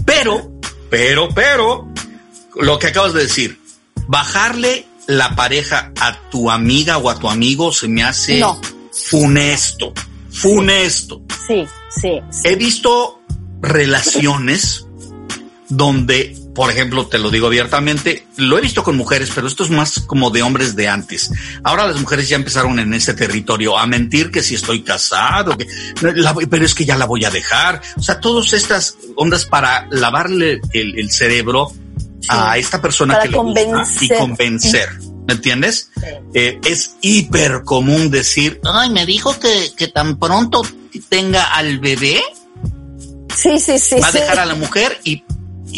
pero, 0.05 0.53
pero, 0.91 1.29
pero, 1.29 1.89
lo 2.57 2.79
que 2.79 2.89
acabas 2.89 3.15
de 3.15 3.23
decir, 3.23 3.59
bajarle 4.09 4.87
la 5.07 5.37
pareja 5.37 5.93
a 6.01 6.19
tu 6.31 6.51
amiga 6.51 6.99
o 6.99 7.09
a 7.09 7.19
tu 7.19 7.31
amigo 7.31 7.73
se 7.73 7.87
me 7.87 8.03
hace 8.03 8.43
funesto, 8.91 9.93
funesto. 10.31 11.23
sí, 11.47 11.65
sí. 12.01 12.21
He 12.43 12.57
visto 12.57 13.21
relaciones 13.63 14.85
donde, 15.69 16.37
por 16.57 16.71
ejemplo, 16.71 17.07
te 17.07 17.19
lo 17.19 17.31
digo 17.31 17.49
abiertamente, 17.49 18.27
lo 18.37 18.57
he 18.57 18.63
visto 18.63 18.83
con 18.83 18.97
mujeres, 18.97 19.31
pero 19.35 19.47
esto 19.47 19.63
es 19.63 19.69
más 19.69 20.01
como 20.07 20.31
de 20.31 20.41
hombres 20.41 20.75
de 20.75 20.89
antes. 20.89 21.31
Ahora 21.63 21.87
las 21.87 22.01
mujeres 22.01 22.31
ya 22.31 22.37
empezaron 22.37 22.79
en 22.79 22.95
ese 22.95 23.13
territorio 23.13 23.77
a 23.77 23.87
mentir 23.87 24.31
que 24.31 24.43
si 24.43 24.55
estoy 24.55 24.83
casado, 24.83 25.55
que, 25.55 25.69
pero 26.49 26.65
es 26.65 26.75
que 26.75 26.87
ya 26.87 26.97
la 26.97 27.05
voy 27.05 27.27
a 27.27 27.31
dejar. 27.31 27.83
O 27.99 28.03
sea, 28.03 28.21
todas 28.21 28.55
estas 28.55 28.97
ondas 29.17 29.45
para 29.45 29.87
lavarle 29.91 30.63
el, 30.73 31.11
cerebro 31.11 31.73
a 32.29 32.57
esta 32.57 32.81
persona 32.81 33.19
que 33.19 33.29
le 33.29 33.37
gusta 33.37 34.05
y 34.05 34.09
convencer. 34.09 34.89
¿Me 35.29 35.35
entiendes? 35.35 35.91
Eh, 36.33 36.59
es 36.65 36.97
hiper 37.03 37.65
común 37.65 38.11
decir, 38.11 38.61
ay, 38.65 38.89
me 38.89 39.05
dijo 39.05 39.39
que, 39.39 39.73
que 39.77 39.89
tan 39.89 40.19
pronto 40.19 40.63
tenga 41.11 41.45
al 41.55 41.81
bebé. 41.81 42.23
Sí, 43.35 43.61
sí, 43.61 43.79
sí. 43.79 43.97
Va 44.01 44.09
a 44.09 44.13
dejar 44.13 44.39
a 44.39 44.47
la 44.47 44.55
mujer 44.55 44.99
y 45.05 45.23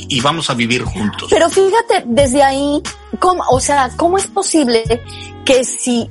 y, 0.08 0.20
vamos 0.20 0.50
a 0.50 0.54
vivir 0.54 0.82
juntos. 0.82 1.28
Pero 1.30 1.48
fíjate, 1.48 2.04
desde 2.06 2.42
ahí, 2.42 2.82
¿cómo, 3.18 3.42
o 3.50 3.60
sea, 3.60 3.90
¿cómo 3.96 4.18
es 4.18 4.26
posible 4.26 4.84
que 5.44 5.64
si, 5.64 6.10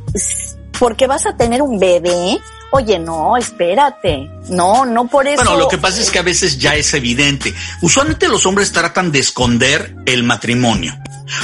porque 0.80 1.08
vas 1.08 1.26
a 1.26 1.36
tener 1.36 1.62
un 1.62 1.80
bebé, 1.80 2.40
Oye, 2.72 3.00
no, 3.00 3.38
espérate. 3.38 4.30
No, 4.50 4.86
no 4.86 5.08
por 5.08 5.26
eso. 5.26 5.42
Bueno, 5.42 5.58
lo 5.58 5.70
que 5.70 5.78
pasa 5.78 6.02
es 6.02 6.12
que 6.12 6.20
a 6.20 6.24
veces 6.24 6.58
ya 6.58 6.76
es 6.76 6.94
evidente. 6.94 7.54
Usualmente 7.82 8.28
los 8.28 8.46
hombres 8.46 8.74
tratan 8.74 9.12
de 9.12 9.20
esconder 9.20 9.96
el 10.06 10.24
matrimonio. 10.24 10.94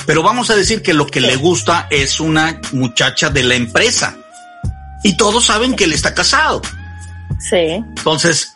Pero 0.06 0.22
vamos 0.22 0.50
a 0.50 0.56
decir 0.56 0.82
que 0.82 0.94
lo 0.94 1.08
que 1.08 1.22
le 1.22 1.36
gusta 1.38 1.88
es 1.90 2.20
una 2.20 2.60
muchacha 2.74 3.30
de 3.30 3.44
la 3.44 3.56
empresa. 3.56 4.18
Y 5.04 5.16
todos 5.16 5.46
saben 5.46 5.76
que 5.76 5.86
él 5.86 5.94
está 5.94 6.14
casado. 6.14 6.62
Sí. 7.40 7.56
Entonces, 7.58 8.56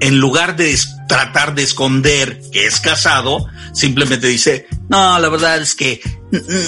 en 0.00 0.18
lugar 0.18 0.56
de 0.56 0.78
tratar 1.08 1.54
de 1.54 1.62
esconder 1.62 2.40
que 2.52 2.66
es 2.66 2.80
casado, 2.80 3.46
simplemente 3.72 4.26
dice, 4.26 4.66
no, 4.88 5.18
la 5.18 5.28
verdad 5.28 5.58
es 5.58 5.74
que, 5.74 6.00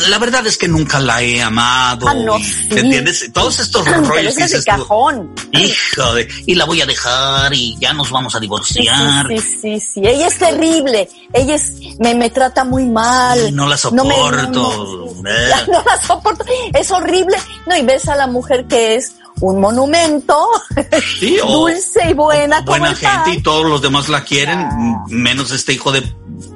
la 0.09 0.19
verdad 0.19 0.47
es 0.47 0.57
que 0.57 0.67
nunca 0.67 0.99
la 0.99 1.23
he 1.23 1.43
amado. 1.43 2.09
Ah, 2.09 2.15
no, 2.15 2.37
entiendes? 2.71 3.31
Todos 3.33 3.61
estos 3.61 3.87
rollos 4.07 4.35
que 4.35 4.45
dices 4.45 4.65
cajón. 4.65 5.35
hijo 5.53 6.15
de, 6.15 6.29
y 6.47 6.55
la 6.55 6.65
voy 6.65 6.81
a 6.81 6.87
dejar 6.87 7.53
y 7.53 7.77
ya 7.79 7.93
nos 7.93 8.11
vamos 8.11 8.35
a 8.35 8.41
divorciar. 8.41 9.27
Sí, 9.29 9.39
sí, 9.39 9.81
sí, 9.81 10.01
ella 10.05 10.27
es 10.27 10.39
terrible, 10.39 11.09
ella 11.33 11.55
es, 11.55 11.75
me, 11.99 12.15
me 12.15 12.31
trata 12.31 12.65
muy 12.65 12.87
mal. 12.87 13.55
no 13.55 13.69
la 13.69 13.77
soporto. 13.77 14.51
no, 14.53 15.15
no 15.73 15.85
la 15.85 16.07
soporto, 16.07 16.45
es 16.73 16.91
horrible. 16.91 17.37
No, 17.67 17.77
y 17.77 17.83
ves 17.83 18.09
a 18.09 18.17
la 18.17 18.27
mujer 18.27 18.67
que 18.67 18.97
es 18.97 19.13
un 19.41 19.61
monumento 19.61 20.37
dulce 21.47 22.11
y 22.11 22.15
buena. 22.15 22.61
Buena 22.63 22.95
gente 22.95 23.39
y 23.39 23.43
todos 23.43 23.67
los 23.67 23.83
demás 23.83 24.09
la 24.09 24.25
quieren, 24.25 24.69
menos 25.09 25.51
este 25.51 25.73
hijo 25.73 25.93
de 25.93 26.03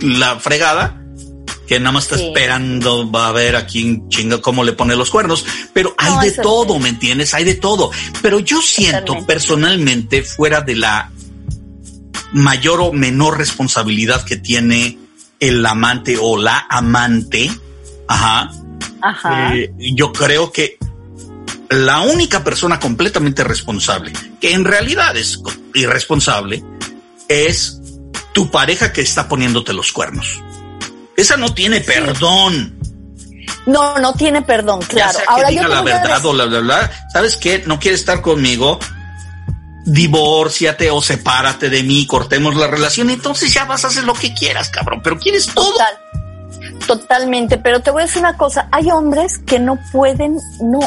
la 0.00 0.38
fregada 0.38 1.00
que 1.66 1.78
nada 1.80 1.92
más 1.92 2.04
está 2.04 2.16
esperando, 2.16 3.10
va 3.10 3.28
a 3.28 3.32
ver 3.32 3.56
a 3.56 3.66
quién 3.66 4.08
chinga 4.08 4.40
cómo 4.42 4.64
le 4.64 4.74
pone 4.74 4.96
los 4.96 5.10
cuernos, 5.10 5.46
pero 5.72 5.94
hay 5.96 6.28
de 6.28 6.36
todo, 6.36 6.78
¿me 6.78 6.90
entiendes? 6.90 7.32
Hay 7.32 7.44
de 7.44 7.54
todo. 7.54 7.90
Pero 8.20 8.38
yo 8.38 8.60
siento 8.60 9.24
personalmente, 9.26 10.22
fuera 10.22 10.60
de 10.60 10.76
la 10.76 11.10
mayor 12.32 12.80
o 12.80 12.92
menor 12.92 13.38
responsabilidad 13.38 14.24
que 14.24 14.36
tiene 14.36 14.98
el 15.40 15.64
amante 15.64 16.18
o 16.20 16.36
la 16.36 16.66
amante, 16.68 17.50
ajá, 18.08 18.50
ajá. 19.00 19.56
Eh, 19.56 19.72
yo 19.78 20.12
creo 20.12 20.52
que 20.52 20.78
la 21.70 22.00
única 22.00 22.44
persona 22.44 22.78
completamente 22.78 23.44
responsable, 23.44 24.12
que 24.40 24.52
en 24.52 24.64
realidad 24.64 25.16
es 25.16 25.40
irresponsable, 25.74 26.62
es 27.28 27.80
tu 28.32 28.50
pareja 28.50 28.92
que 28.92 29.00
está 29.00 29.28
poniéndote 29.28 29.72
los 29.72 29.92
cuernos. 29.92 30.42
Esa 31.16 31.36
no 31.36 31.54
tiene 31.54 31.80
perdón. 31.80 32.78
No, 33.66 33.98
no 33.98 34.12
tiene 34.14 34.42
perdón, 34.42 34.80
claro. 34.82 35.18
Ahora 35.26 35.48
diga 35.48 35.68
la 35.68 35.82
verdad 35.82 36.24
o 36.26 36.32
la 36.34 36.44
bla, 36.44 36.60
bla, 36.60 36.90
¿Sabes 37.12 37.36
qué? 37.36 37.62
No 37.66 37.78
quiere 37.78 37.96
estar 37.96 38.20
conmigo. 38.20 38.78
Divórciate 39.86 40.90
o 40.90 41.00
sepárate 41.02 41.68
de 41.68 41.82
mí, 41.82 42.06
cortemos 42.06 42.56
la 42.56 42.66
relación. 42.66 43.10
Entonces 43.10 43.52
ya 43.52 43.64
vas 43.64 43.84
a 43.84 43.88
hacer 43.88 44.04
lo 44.04 44.14
que 44.14 44.34
quieras, 44.34 44.70
cabrón. 44.70 45.00
Pero 45.02 45.18
quieres 45.18 45.46
todo. 45.46 45.72
Total, 45.72 45.98
totalmente. 46.86 47.58
Pero 47.58 47.80
te 47.80 47.90
voy 47.90 48.02
a 48.02 48.06
decir 48.06 48.20
una 48.20 48.36
cosa. 48.36 48.68
Hay 48.70 48.90
hombres 48.90 49.38
que 49.38 49.58
no 49.58 49.78
pueden, 49.92 50.38
no, 50.60 50.80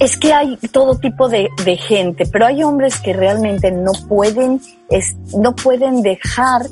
es 0.00 0.16
que 0.16 0.32
hay 0.32 0.56
todo 0.72 0.98
tipo 0.98 1.28
de, 1.28 1.48
gente, 1.76 2.26
pero 2.26 2.46
hay 2.46 2.62
hombres 2.62 3.00
que 3.00 3.12
realmente 3.12 3.70
no 3.70 3.92
pueden, 4.08 4.60
no 5.36 5.54
pueden 5.54 6.02
dejar 6.02 6.62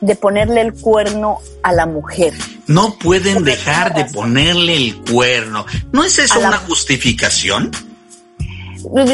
de 0.00 0.14
ponerle 0.14 0.60
el 0.60 0.74
cuerno 0.74 1.38
a 1.62 1.72
la 1.72 1.86
mujer. 1.86 2.34
No 2.66 2.98
pueden 2.98 3.44
dejar 3.44 3.94
de 3.94 4.04
ponerle 4.06 4.76
el 4.76 4.96
cuerno. 5.10 5.64
¿No 5.92 6.04
es 6.04 6.18
eso 6.18 6.38
una 6.38 6.58
justificación? 6.58 7.70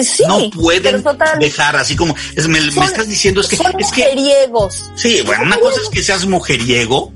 Sí, 0.02 0.24
no 0.26 0.50
pueden 0.50 1.02
dejar 1.38 1.76
así 1.76 1.96
como 1.96 2.14
me, 2.48 2.58
estás 2.58 3.08
diciendo 3.08 3.40
es 3.40 3.48
que 3.48 3.56
son 3.56 3.68
es 3.78 3.86
mujeriegos. 3.86 4.90
sí 4.96 5.22
bueno 5.24 5.44
una 5.44 5.56
cosa 5.58 5.80
es 5.80 5.88
que 5.88 6.02
seas 6.02 6.26
mujeriego 6.26 7.10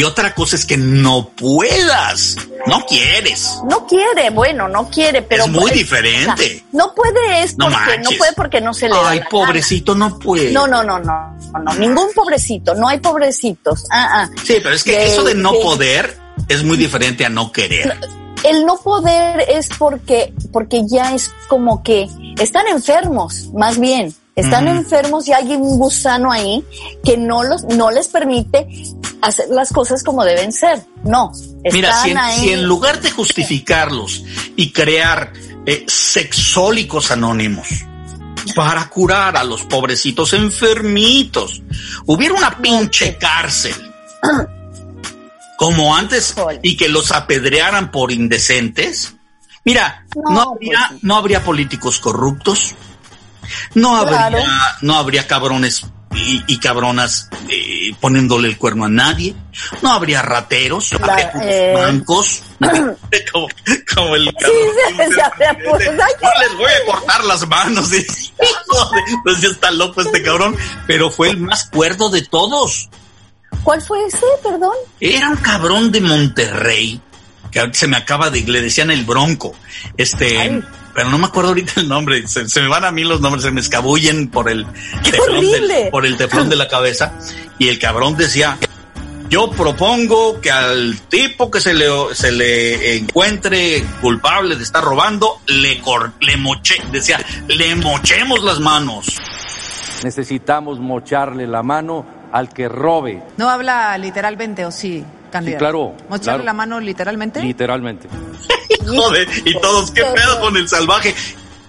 y 0.00 0.02
otra 0.02 0.34
cosa 0.34 0.56
es 0.56 0.64
que 0.64 0.78
no 0.78 1.28
puedas. 1.28 2.34
No 2.66 2.86
quieres. 2.86 3.58
No 3.68 3.86
quiere, 3.86 4.30
bueno, 4.30 4.66
no 4.66 4.88
quiere, 4.88 5.20
pero. 5.20 5.44
Es 5.44 5.50
muy 5.50 5.70
diferente. 5.72 6.64
no 6.72 6.94
puede 6.94 7.42
es 7.42 7.54
porque 7.54 7.98
no, 7.98 8.10
puede 8.16 8.32
porque 8.34 8.60
no 8.62 8.72
se 8.72 8.88
le 8.88 8.94
Ay, 8.94 9.20
pobrecito, 9.30 9.94
no 9.94 10.18
puede. 10.18 10.52
No, 10.52 10.66
no, 10.66 10.82
no, 10.82 10.98
no, 11.00 11.36
no, 11.62 11.74
ningún 11.74 12.06
pobrecito, 12.14 12.74
no 12.74 12.88
hay 12.88 12.98
pobrecitos. 12.98 13.84
Ah, 13.90 14.22
ah. 14.22 14.30
Sí, 14.42 14.56
pero 14.62 14.74
es 14.74 14.84
que 14.84 15.04
eso 15.04 15.22
de 15.22 15.34
no 15.34 15.52
poder 15.52 16.16
es 16.48 16.64
muy 16.64 16.78
diferente 16.78 17.26
a 17.26 17.28
no 17.28 17.52
querer. 17.52 17.94
El 18.42 18.64
no 18.64 18.78
poder 18.78 19.44
es 19.50 19.68
porque, 19.78 20.32
porque 20.50 20.80
ya 20.88 21.14
es 21.14 21.30
como 21.48 21.82
que 21.82 22.08
están 22.38 22.66
enfermos, 22.68 23.50
más 23.52 23.78
bien. 23.78 24.14
Están 24.36 24.68
enfermos 24.68 25.26
y 25.28 25.32
hay 25.32 25.54
un 25.54 25.78
gusano 25.78 26.30
ahí 26.30 26.64
que 27.04 27.16
no 27.16 27.42
los, 27.42 27.64
no 27.64 27.90
les 27.90 28.08
permite 28.08 28.66
hacer 29.22 29.48
las 29.50 29.72
cosas 29.72 30.02
como 30.02 30.24
deben 30.24 30.52
ser. 30.52 30.84
No. 31.04 31.32
Mira, 31.72 31.94
si 32.02 32.50
en, 32.50 32.64
lugar 32.64 33.00
de 33.00 33.10
justificarlos 33.10 34.24
y 34.56 34.72
crear 34.72 35.32
eh, 35.66 35.84
sexólicos 35.86 37.10
anónimos 37.10 37.68
para 38.54 38.88
curar 38.88 39.36
a 39.36 39.44
los 39.44 39.62
pobrecitos 39.64 40.32
enfermitos, 40.32 41.62
hubiera 42.06 42.34
una 42.34 42.56
pinche 42.56 43.16
cárcel 43.18 43.74
como 45.56 45.94
antes 45.94 46.34
y 46.62 46.76
que 46.76 46.88
los 46.88 47.12
apedrearan 47.12 47.90
por 47.90 48.12
indecentes. 48.12 49.14
Mira, 49.62 50.06
no, 50.16 50.32
No, 50.32 50.40
habría, 50.52 50.78
pues 50.88 51.00
sí. 51.00 51.06
no 51.06 51.16
habría 51.16 51.44
políticos 51.44 52.00
corruptos, 52.00 52.74
no 53.74 53.96
habría, 53.96 54.28
Claro. 54.28 54.38
no 54.82 54.96
habría 54.96 55.26
cabrones 55.26 55.84
y, 56.14 56.42
y 56.48 56.58
cabronas 56.58 57.28
eh, 57.48 57.94
poniéndole 58.00 58.48
el 58.48 58.58
cuerno 58.58 58.84
a 58.84 58.88
nadie, 58.88 59.34
no 59.82 59.92
habría 59.92 60.22
rateros, 60.22 60.92
La- 60.92 60.98
habría 61.12 61.32
eh. 61.42 61.74
mancos, 61.74 62.42
como, 63.32 63.48
como 63.94 64.16
el 64.16 64.34
cabrón. 64.34 64.58
se 64.96 65.06
No 65.76 65.78
les 65.78 66.56
voy 66.56 66.70
a 66.70 66.86
cortar 66.92 67.24
las 67.24 67.46
manos. 67.48 67.92
Hijo 67.92 68.90
de- 68.90 69.16
Pues 69.22 69.40
ya 69.40 69.48
está 69.48 69.70
loco 69.70 70.00
este 70.02 70.22
cabrón, 70.22 70.56
pero 70.86 71.10
fue 71.10 71.30
el 71.30 71.38
más 71.38 71.64
cuerdo 71.70 72.08
de 72.10 72.22
todos. 72.22 72.88
¿Cuál 73.62 73.80
fue 73.82 74.04
ese, 74.06 74.24
perdón? 74.42 74.72
Era 75.00 75.28
un 75.30 75.36
cabrón 75.36 75.92
de 75.92 76.00
Monterrey, 76.00 77.00
que 77.50 77.60
ahorita 77.60 77.78
se 77.78 77.86
me 77.88 77.96
acaba 77.96 78.30
de, 78.30 78.42
le 78.42 78.60
decían 78.60 78.90
el 78.90 79.04
bronco, 79.04 79.54
este, 79.96 80.38
Ay. 80.38 80.62
pero 80.94 81.08
no 81.10 81.18
me 81.18 81.26
acuerdo 81.26 81.50
ahorita 81.50 81.80
el 81.80 81.88
nombre, 81.88 82.26
se, 82.28 82.48
se 82.48 82.60
me 82.60 82.68
van 82.68 82.84
a 82.84 82.90
mí 82.92 83.04
los 83.04 83.20
nombres, 83.20 83.44
se 83.44 83.50
me 83.50 83.60
escabullen 83.60 84.28
por 84.28 84.48
el 84.50 84.66
¡Qué 85.04 85.10
teflón 85.12 85.40
del- 85.50 85.90
por 85.90 86.06
el 86.06 86.16
teflón 86.16 86.48
de 86.48 86.56
la 86.56 86.68
cabeza, 86.68 87.12
y 87.58 87.68
el 87.68 87.78
cabrón 87.78 88.16
decía, 88.16 88.56
yo 89.28 89.48
propongo 89.50 90.40
que 90.40 90.50
al 90.50 90.98
tipo 91.08 91.50
que 91.50 91.60
se 91.60 91.72
le, 91.74 91.86
se 92.14 92.32
le 92.32 92.96
encuentre 92.96 93.84
culpable 94.00 94.56
de 94.56 94.62
estar 94.64 94.82
robando, 94.82 95.40
le, 95.46 95.80
cor, 95.80 96.12
le 96.20 96.36
moche, 96.36 96.74
decía, 96.90 97.20
le 97.46 97.74
mochemos 97.76 98.42
las 98.42 98.58
manos. 98.58 99.06
Necesitamos 100.02 100.78
mocharle 100.80 101.46
la 101.46 101.62
mano 101.62 102.06
al 102.32 102.48
que 102.48 102.68
robe, 102.68 103.22
No 103.36 103.48
habla 103.50 103.96
literalmente, 103.98 104.64
¿o 104.64 104.70
sí, 104.70 105.04
candidato? 105.30 105.58
claro, 105.60 105.94
¿Mocharle 106.08 106.22
claro. 106.24 106.44
la 106.44 106.52
mano 106.52 106.80
literalmente? 106.80 107.42
literalmente. 107.42 108.08
Joder, 108.86 109.28
y 109.44 109.58
todos, 109.60 109.90
¿qué 109.90 110.02
pedo 110.04 110.40
con 110.40 110.56
el 110.56 110.68
salvaje? 110.68 111.14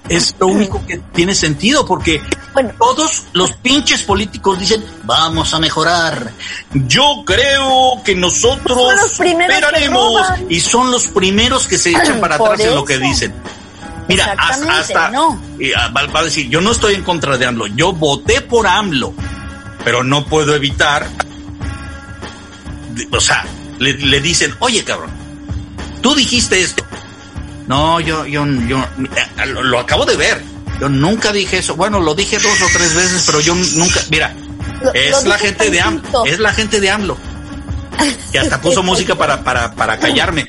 Es 0.09 0.35
lo 0.39 0.47
único 0.47 0.85
que 0.85 0.97
tiene 1.13 1.33
sentido 1.35 1.85
porque 1.85 2.21
Bueno. 2.53 2.71
todos 2.77 3.27
los 3.33 3.53
pinches 3.53 4.01
políticos 4.03 4.59
dicen, 4.59 4.83
vamos 5.03 5.53
a 5.53 5.59
mejorar. 5.59 6.31
Yo 6.73 7.23
creo 7.25 8.01
que 8.03 8.13
nosotros 8.15 8.77
Son 8.77 8.95
los 8.97 9.17
primeros 9.17 9.55
que 9.57 9.61
superaremos". 9.65 10.03
roban. 10.27 10.45
y 10.49 10.59
son 10.59 10.91
los 10.91 11.07
primeros 11.07 11.67
que 11.67 11.77
se 11.77 11.91
echan 11.91 12.19
para 12.19 12.37
Por 12.37 12.51
atrás 12.53 12.67
en 12.67 12.75
lo 12.75 12.83
que 12.83 12.97
dicen. 12.97 13.33
Mira, 14.09 14.35
hasta, 14.37 15.09
no. 15.11 15.39
y, 15.57 15.71
ah, 15.71 15.89
va, 15.95 16.19
a 16.19 16.23
decir, 16.23 16.49
yo 16.49 16.59
no 16.59 16.71
estoy 16.71 16.95
en 16.95 17.03
contra 17.03 17.37
de 17.37 17.45
AMLO, 17.45 17.67
yo 17.67 17.93
voté 17.93 18.41
por 18.41 18.67
AMLO, 18.67 19.13
pero 19.85 20.03
no 20.03 20.25
puedo 20.25 20.53
evitar, 20.55 21.07
o 23.11 23.19
sea, 23.19 23.45
le, 23.79 23.93
le 23.93 24.19
dicen, 24.21 24.53
oye 24.59 24.83
cabrón, 24.83 25.11
tú 26.01 26.13
dijiste 26.15 26.61
esto. 26.61 26.85
No, 27.67 27.99
yo, 27.99 28.25
yo, 28.25 28.45
yo, 28.67 28.79
eh, 28.79 29.45
lo, 29.47 29.63
lo 29.63 29.79
acabo 29.79 30.05
de 30.05 30.17
ver. 30.17 30.41
Yo 30.79 30.89
nunca 30.89 31.31
dije 31.31 31.59
eso. 31.59 31.75
Bueno, 31.75 31.99
lo 31.99 32.15
dije 32.15 32.37
dos 32.39 32.61
o 32.61 32.65
tres 32.73 32.93
veces, 32.95 33.23
pero 33.25 33.39
yo 33.39 33.53
nunca, 33.55 34.01
mira, 34.09 34.33
Lo- 34.81 34.93
es 34.93 35.23
lo 35.23 35.29
la 35.29 35.37
gente 35.37 35.69
de 35.69 35.79
AMLO, 35.79 36.25
es 36.25 36.39
la 36.39 36.53
gente 36.53 36.79
de 36.81 36.89
AMLO. 36.89 37.17
Que 38.31 38.39
hasta 38.39 38.59
puso 38.59 38.81
música 38.83 39.15
para, 39.15 39.43
para, 39.43 39.73
para 39.75 39.99
callarme. 39.99 40.47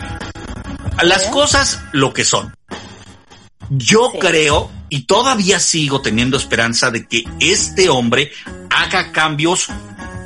Las 1.02 1.25
cosas 1.25 1.80
lo 1.92 2.12
que 2.12 2.25
son. 2.25 2.54
Yo 3.71 4.11
Sí. 4.12 4.18
creo 4.21 4.71
y 4.88 5.02
todavía 5.04 5.61
sigo 5.61 6.00
teniendo 6.02 6.37
esperanza 6.37 6.90
de 6.90 7.06
que 7.06 7.25
este 7.40 7.88
hombre 7.88 8.32
haga 8.71 9.12
cambios 9.12 9.68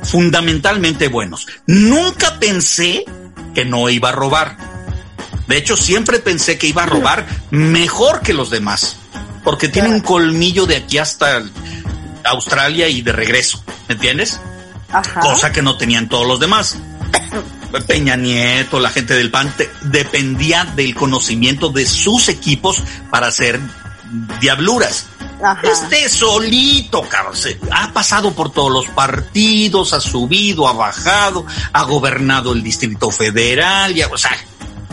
fundamentalmente 0.07 1.07
buenos. 1.07 1.47
Nunca 1.67 2.39
pensé 2.39 3.05
que 3.53 3.65
no 3.65 3.89
iba 3.89 4.09
a 4.09 4.13
robar. 4.13 4.57
De 5.47 5.57
hecho, 5.57 5.77
siempre 5.77 6.19
pensé 6.19 6.57
que 6.57 6.67
iba 6.67 6.83
a 6.83 6.87
robar 6.87 7.25
mejor 7.51 8.21
que 8.21 8.33
los 8.33 8.49
demás, 8.49 8.97
porque 9.43 9.69
tiene 9.69 9.89
un 9.89 10.01
colmillo 10.01 10.65
de 10.65 10.75
aquí 10.75 10.97
hasta 10.97 11.41
Australia 12.25 12.89
y 12.89 13.01
de 13.01 13.13
regreso, 13.13 13.63
¿me 13.87 13.95
entiendes? 13.95 14.39
Ajá. 14.91 15.19
Cosa 15.21 15.51
que 15.51 15.61
no 15.61 15.77
tenían 15.77 16.09
todos 16.09 16.27
los 16.27 16.39
demás. 16.39 16.75
Peña 17.85 18.15
Nieto, 18.15 18.79
la 18.79 18.89
gente 18.89 19.13
del 19.13 19.29
PAN, 19.29 19.53
te- 19.55 19.69
dependía 19.83 20.65
del 20.65 20.95
conocimiento 20.95 21.69
de 21.69 21.85
sus 21.85 22.27
equipos 22.29 22.81
para 23.11 23.27
hacer 23.27 23.59
diabluras. 24.39 25.05
Ajá. 25.41 25.61
Este 25.63 26.09
solito, 26.09 27.03
cabrón, 27.03 27.35
ha 27.71 27.93
pasado 27.93 28.33
por 28.33 28.51
todos 28.51 28.71
los 28.71 28.87
partidos, 28.87 29.93
ha 29.93 30.01
subido, 30.01 30.67
ha 30.67 30.73
bajado, 30.73 31.45
ha 31.73 31.83
gobernado 31.83 32.53
el 32.53 32.63
Distrito 32.63 33.11
Federal, 33.11 33.93
ya, 33.93 34.07
o 34.07 34.17
sea, 34.17 34.31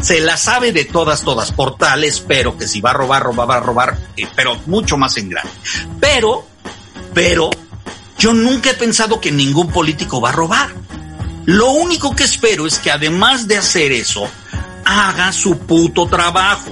se 0.03 0.21
la 0.21 0.37
sabe 0.37 0.73
de 0.73 0.85
todas, 0.85 1.23
todas, 1.23 1.51
por 1.51 1.77
tal, 1.77 2.05
espero 2.05 2.59
que 2.59 2.69
si 2.69 2.83
va 2.83 2.91
a 2.91 2.95
robar, 2.95 3.23
robar, 3.23 3.51
va 3.51 3.57
a 3.57 3.61
robar, 3.61 3.99
eh, 4.19 4.29
pero 4.37 4.61
mucho 4.67 4.99
más 4.99 5.17
en 5.17 5.31
grande. 5.31 5.51
Pero, 5.99 6.47
pero, 7.15 7.49
yo 8.19 8.35
nunca 8.35 8.71
he 8.71 8.75
pensado 8.75 9.19
que 9.19 9.33
ningún 9.33 9.69
político 9.69 10.21
va 10.21 10.29
a 10.29 10.33
robar. 10.33 10.75
Lo 11.47 11.71
único 11.71 12.15
que 12.15 12.25
espero 12.25 12.67
es 12.67 12.79
que 12.79 12.91
además 12.91 13.49
de 13.49 13.57
hacer 13.57 13.93
eso, 13.93 14.29
haga 14.85 15.33
su 15.33 15.59
puto 15.59 16.07
trabajo. 16.07 16.71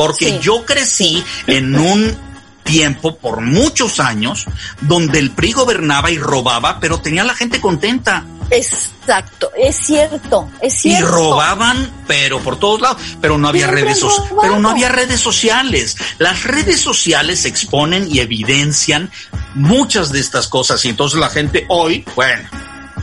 Porque 0.00 0.30
Sí. 0.30 0.38
yo 0.40 0.64
crecí 0.64 1.22
en 1.46 1.78
un 1.78 2.16
tiempo, 2.64 3.16
por 3.18 3.42
muchos 3.42 4.00
años, 4.00 4.46
donde 4.80 5.18
el 5.18 5.30
PRI 5.32 5.52
gobernaba 5.52 6.10
y 6.10 6.16
robaba, 6.16 6.80
pero 6.80 7.00
tenía 7.00 7.20
a 7.20 7.26
la 7.26 7.34
gente 7.34 7.60
contenta. 7.60 8.24
Exacto, 8.50 9.50
es 9.54 9.76
cierto, 9.76 10.48
es 10.62 10.74
Y 10.86 10.90
cierto. 10.90 11.06
robaban, 11.12 11.90
pero 12.06 12.40
por 12.40 12.58
todos 12.58 12.80
lados, 12.80 12.96
pero 13.20 13.36
no 13.36 13.46
había 13.48 13.66
Siempre 13.66 13.82
redes 13.84 13.98
sociales, 14.00 14.32
pero 14.40 14.58
no 14.58 14.70
había 14.70 14.88
redes 14.88 15.20
sociales. 15.20 15.96
Las 16.18 16.44
redes 16.44 16.80
sociales 16.80 17.44
exponen 17.44 18.08
y 18.10 18.20
evidencian 18.20 19.10
muchas 19.54 20.12
de 20.12 20.20
estas 20.20 20.48
cosas 20.48 20.82
y 20.86 20.88
entonces 20.88 21.20
la 21.20 21.28
gente 21.28 21.66
hoy, 21.68 22.06
bueno, 22.16 22.48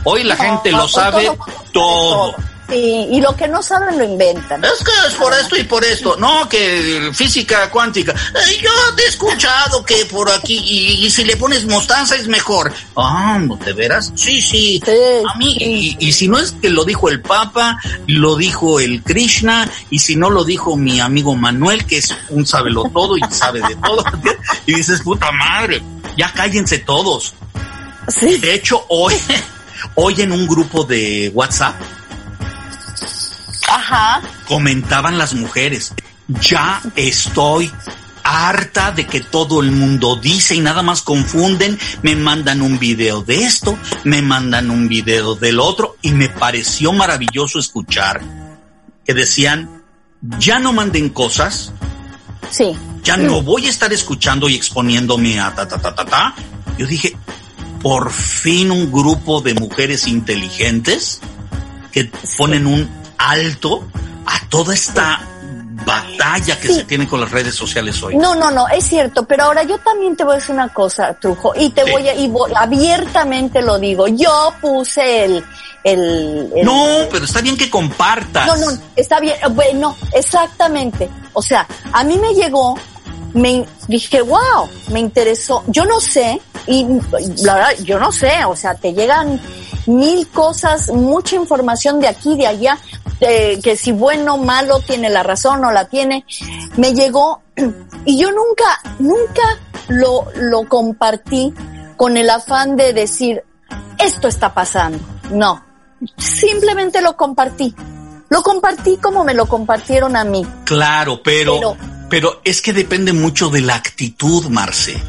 hoy 0.02 0.24
la 0.24 0.34
gente 0.36 0.72
No, 0.72 0.78
lo 0.78 0.88
sabe 0.88 1.26
todo- 1.26 1.38
todo. 1.72 2.34
Sí, 2.68 3.06
y 3.10 3.20
lo 3.22 3.34
que 3.34 3.48
no 3.48 3.62
saben 3.62 3.96
lo 3.98 4.04
inventan. 4.04 4.62
Es 4.62 4.84
que 4.84 5.08
es 5.08 5.14
por 5.14 5.32
esto 5.32 5.56
y 5.56 5.64
por 5.64 5.82
esto. 5.84 6.16
No, 6.16 6.46
que 6.48 7.10
física 7.14 7.70
cuántica. 7.70 8.12
Eh, 8.12 8.58
yo 8.62 8.70
te 8.94 9.04
he 9.04 9.06
escuchado 9.06 9.82
que 9.84 10.04
por 10.04 10.30
aquí, 10.30 10.58
y, 10.58 11.06
y 11.06 11.10
si 11.10 11.24
le 11.24 11.36
pones 11.38 11.64
mostaza 11.64 12.14
es 12.16 12.28
mejor. 12.28 12.72
Ah, 12.94 13.40
¿de 13.64 13.72
veras? 13.72 14.12
Sí, 14.14 14.42
sí. 14.42 14.82
Sí, 14.84 14.92
A 15.26 15.38
mí, 15.38 15.56
sí. 15.58 15.96
y, 15.98 16.08
y 16.08 16.12
si 16.12 16.28
no 16.28 16.38
es 16.38 16.52
que 16.52 16.68
lo 16.68 16.84
dijo 16.84 17.08
el 17.08 17.22
Papa, 17.22 17.78
lo 18.06 18.36
dijo 18.36 18.80
el 18.80 19.02
Krishna, 19.02 19.70
y 19.88 20.00
si 20.00 20.16
no 20.16 20.28
lo 20.28 20.44
dijo 20.44 20.76
mi 20.76 21.00
amigo 21.00 21.34
Manuel, 21.34 21.86
que 21.86 21.98
es 21.98 22.14
un 22.28 22.44
sabelo 22.46 22.84
todo 22.92 23.16
y 23.16 23.22
sabe 23.30 23.60
de 23.62 23.76
todo. 23.76 24.04
y 24.66 24.74
dices, 24.74 25.00
puta 25.00 25.32
madre, 25.32 25.82
ya 26.18 26.30
cállense 26.34 26.78
todos. 26.80 27.32
Sí. 28.08 28.36
De 28.36 28.52
hecho, 28.52 28.84
hoy, 28.88 29.14
hoy 29.94 30.20
en 30.20 30.32
un 30.32 30.46
grupo 30.46 30.84
de 30.84 31.30
WhatsApp, 31.34 31.74
Ajá. 33.68 34.22
comentaban 34.46 35.18
las 35.18 35.34
mujeres, 35.34 35.92
ya 36.40 36.80
estoy 36.96 37.70
harta 38.24 38.92
de 38.92 39.06
que 39.06 39.20
todo 39.20 39.62
el 39.62 39.70
mundo 39.72 40.16
dice 40.16 40.54
y 40.54 40.60
nada 40.60 40.82
más 40.82 41.00
confunden, 41.02 41.78
me 42.02 42.14
mandan 42.14 42.60
un 42.60 42.78
video 42.78 43.22
de 43.22 43.44
esto, 43.44 43.78
me 44.04 44.20
mandan 44.20 44.70
un 44.70 44.88
video 44.88 45.34
del 45.34 45.60
otro 45.60 45.96
y 46.02 46.12
me 46.12 46.28
pareció 46.28 46.92
maravilloso 46.92 47.58
escuchar 47.58 48.20
que 49.06 49.14
decían, 49.14 49.82
ya 50.38 50.58
no 50.58 50.72
manden 50.74 51.08
cosas, 51.08 51.72
Sí. 52.50 52.76
ya 53.02 53.16
no 53.16 53.40
voy 53.42 53.66
a 53.66 53.70
estar 53.70 53.92
escuchando 53.92 54.48
y 54.48 54.54
exponiéndome 54.54 55.40
a 55.40 55.54
ta 55.54 55.66
ta 55.66 55.78
ta 55.78 55.94
ta 55.94 56.04
ta. 56.04 56.34
Yo 56.76 56.86
dije, 56.86 57.16
por 57.82 58.12
fin 58.12 58.70
un 58.70 58.92
grupo 58.92 59.40
de 59.40 59.54
mujeres 59.54 60.06
inteligentes 60.06 61.20
que 61.92 62.10
ponen 62.36 62.66
un 62.66 62.88
alto 63.18 63.86
a 64.26 64.48
toda 64.48 64.74
esta 64.74 65.20
batalla 65.84 66.58
que 66.60 66.68
Sí. 66.68 66.74
se 66.74 66.84
tiene 66.84 67.06
con 67.08 67.20
las 67.20 67.30
redes 67.30 67.54
sociales 67.54 68.02
hoy. 68.02 68.16
No, 68.16 68.34
no, 68.34 68.50
no, 68.50 68.66
es 68.68 68.84
cierto, 68.84 69.24
pero 69.24 69.44
ahora 69.44 69.62
yo 69.62 69.78
también 69.78 70.16
te 70.16 70.24
voy 70.24 70.34
a 70.34 70.38
decir 70.38 70.54
una 70.54 70.68
cosa, 70.72 71.14
Trujo, 71.14 71.52
y 71.56 71.70
te 71.70 71.84
Sí. 71.84 71.90
voy 71.92 72.08
a, 72.08 72.14
y 72.14 72.28
voy- 72.28 72.52
abiertamente 72.54 73.62
lo 73.62 73.78
digo, 73.78 74.06
yo 74.08 74.52
puse 74.60 75.24
el, 75.24 75.44
el, 75.84 76.52
el- 76.56 76.64
No, 76.66 76.86
pero 77.10 77.24
está 77.24 77.40
bien 77.40 77.56
que 77.56 77.70
compartas. 77.70 78.46
no, 78.46 78.56
no, 78.56 78.78
está 78.96 79.20
bien, 79.20 79.36
eh, 79.36 79.48
bueno, 79.50 79.96
exactamente, 80.12 81.08
o 81.32 81.40
sea, 81.42 81.66
a 81.92 82.02
mí 82.04 82.18
me 82.18 82.34
llegó, 82.34 82.76
me 83.34 83.64
dije, 83.86 84.20
wow, 84.20 84.68
me 84.90 85.00
interesó, 85.00 85.62
yo 85.68 85.84
no 85.84 86.00
sé, 86.00 86.40
y 86.66 86.84
la 87.42 87.54
verdad, 87.54 87.70
yo 87.84 87.98
no 87.98 88.10
sé, 88.12 88.44
o 88.46 88.56
sea, 88.56 88.74
te 88.74 88.92
llegan 88.92 89.40
mil 89.88 90.28
cosas, 90.28 90.90
mucha 90.90 91.36
información 91.36 92.00
de 92.00 92.08
aquí, 92.08 92.36
de 92.36 92.46
allá, 92.46 92.78
de 93.20 93.58
que 93.62 93.76
si 93.76 93.90
bueno, 93.92 94.36
malo, 94.36 94.80
tiene 94.80 95.10
la 95.10 95.22
razón, 95.22 95.60
no 95.62 95.72
la 95.72 95.86
tiene, 95.86 96.24
me 96.76 96.92
llegó, 96.94 97.42
y 98.04 98.18
yo 98.18 98.30
nunca, 98.30 98.80
nunca 98.98 99.58
lo, 99.88 100.26
lo 100.36 100.68
compartí 100.68 101.52
con 101.96 102.16
el 102.16 102.30
afán 102.30 102.76
de 102.76 102.92
decir, 102.92 103.42
esto 103.98 104.28
está 104.28 104.54
pasando, 104.54 104.98
no. 105.30 105.64
simplemente 106.16 107.00
lo 107.02 107.16
compartí. 107.16 107.74
Lo 108.30 108.42
compartí 108.42 108.98
como 108.98 109.24
me 109.24 109.32
lo 109.32 109.46
compartieron 109.46 110.14
a 110.14 110.22
mí. 110.22 110.46
Claro, 110.64 111.22
pero, 111.22 111.54
pero, 111.54 111.76
Pero- 112.10 112.40
es 112.44 112.60
que 112.60 112.74
depende 112.74 113.14
mucho 113.14 113.48
de 113.48 113.62
la 113.62 113.74
actitud, 113.74 114.44
Marce. 114.50 115.02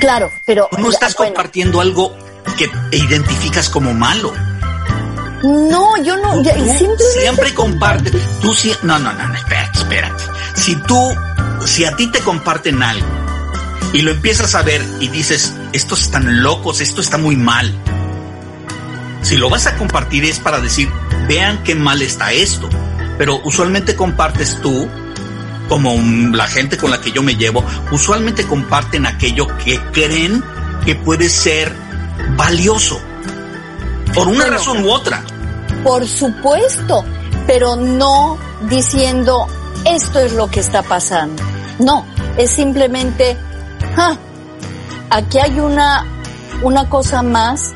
Claro, 0.00 0.30
pero 0.46 0.66
Tú 0.70 0.78
no 0.78 0.88
estás 0.90 1.14
bueno, 1.16 1.34
compartiendo 1.34 1.80
algo 1.82 2.16
que 2.56 2.70
identificas 2.96 3.68
como 3.68 3.92
malo. 3.94 4.32
no, 5.42 5.96
yo 6.02 6.16
no, 6.16 6.42
ya- 6.42 6.54
simplemente 6.54 7.04
siempre 7.20 7.54
compartes. 7.54 8.12
Tú 8.40 8.52
sí. 8.54 8.72
No, 8.82 8.98
no, 8.98 9.12
no, 9.12 9.28
no, 9.28 9.34
espérate, 9.34 9.78
espérate. 9.78 10.24
Si 10.54 10.74
tú, 10.82 11.14
si 11.64 11.84
a 11.84 11.94
ti 11.96 12.06
te 12.08 12.20
comparten 12.20 12.82
algo 12.82 13.06
y 13.92 14.02
lo 14.02 14.10
empiezas 14.10 14.54
a 14.54 14.62
ver 14.62 14.82
y 15.00 15.08
dices, 15.08 15.54
estos 15.72 16.00
están 16.02 16.42
locos, 16.42 16.80
esto 16.80 17.00
está 17.00 17.18
muy 17.18 17.36
mal. 17.36 17.72
Si 19.22 19.36
lo 19.36 19.50
vas 19.50 19.66
a 19.66 19.76
compartir 19.76 20.24
es 20.24 20.38
para 20.40 20.60
decir, 20.60 20.88
vean 21.28 21.62
qué 21.64 21.74
mal 21.74 22.00
está 22.02 22.32
esto. 22.32 22.68
Pero 23.18 23.40
usualmente 23.44 23.96
compartes 23.96 24.58
tú, 24.62 24.88
como 25.68 25.94
la 26.34 26.46
gente 26.46 26.76
con 26.76 26.90
la 26.90 27.00
que 27.00 27.10
yo 27.12 27.22
me 27.22 27.34
llevo, 27.36 27.64
usualmente 27.90 28.44
comparten 28.46 29.06
aquello 29.06 29.46
que 29.58 29.78
creen 29.92 30.42
que 30.84 30.94
puede 30.94 31.28
ser 31.28 31.72
valioso. 32.36 32.98
Por 34.14 34.28
una 34.28 34.38
Bueno. 34.38 34.52
razón 34.52 34.84
u 34.84 34.90
otra. 34.90 35.22
Por 35.84 36.06
supuesto, 36.06 37.04
pero 37.46 37.76
no 37.76 38.38
diciendo 38.68 39.46
esto 39.84 40.20
es 40.20 40.32
lo 40.32 40.48
que 40.48 40.60
está 40.60 40.82
pasando. 40.82 41.42
No, 41.78 42.04
es 42.36 42.50
simplemente, 42.50 43.36
"Ah, 43.96 44.16
aquí 45.10 45.38
hay 45.38 45.60
una, 45.60 46.04
una 46.62 46.88
cosa 46.88 47.22
más, 47.22 47.72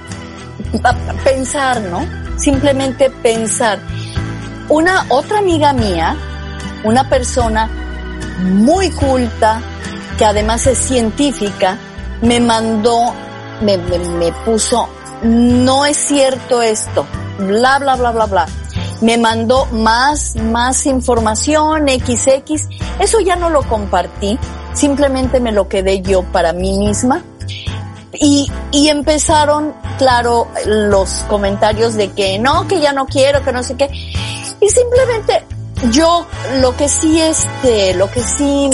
pensar, 1.25 1.81
¿no? 1.83 2.05
Simplemente 2.39 3.11
pensar. 3.11 3.79
Una 4.69 5.05
otra 5.09 5.39
amiga 5.39 5.73
mía, 5.73 6.17
una 6.85 7.09
persona 7.09 7.69
muy 8.43 8.91
culta, 8.91 9.61
que 10.17 10.25
además 10.25 10.67
es 10.67 10.79
científica, 10.79 11.77
me 12.23 12.41
mandó, 12.41 13.13
me, 13.61 13.79
me, 13.79 13.99
me 13.99 14.33
puso, 14.45 14.89
no 15.23 15.87
es 15.87 15.97
cierto 15.97 16.63
esto, 16.63 17.07
bla, 17.39 17.79
bla, 17.79 17.97
bla, 17.97 18.11
bla, 18.11 18.27
bla. 18.27 18.47
Me 19.01 19.17
mandó 19.17 19.67
más, 19.67 20.37
más 20.37 20.85
información, 20.85 21.87
XX. 21.89 22.69
Eso 22.99 23.21
ya 23.21 23.37
no 23.37 23.49
lo 23.49 23.63
compartí, 23.63 24.39
simplemente 24.75 25.41
me 25.41 25.53
lo 25.53 25.69
quedé 25.69 26.03
yo 26.03 26.23
para 26.23 26.53
mí 26.53 26.77
misma. 26.79 27.25
Y, 28.13 28.51
y 28.73 28.89
empezaron, 28.89 29.73
claro, 29.97 30.49
los 30.67 31.11
comentarios 31.29 31.95
de 31.95 32.11
que 32.13 32.39
no, 32.39 32.67
que 32.69 32.81
ya 32.81 32.93
no 32.93 33.07
quiero, 33.07 33.43
que 33.43 33.53
no 33.53 33.63
sé 33.63 33.77
qué. 33.77 33.89
Y 34.61 34.69
simplemente 34.69 35.45
yo 35.91 36.27
lo 36.61 36.77
que 36.77 36.89
sí, 36.89 37.21
este, 37.21 37.95
lo 37.95 38.11
que 38.11 38.23
sí, 38.23 38.69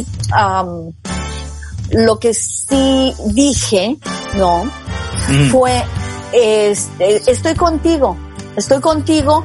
lo 1.90 2.18
que 2.18 2.34
sí 2.34 3.14
dije, 3.26 3.96
¿no? 4.36 4.64
Mm. 5.28 5.50
Fue, 5.50 5.84
este, 6.32 7.30
estoy 7.30 7.54
contigo, 7.54 8.16
estoy 8.56 8.80
contigo. 8.80 9.44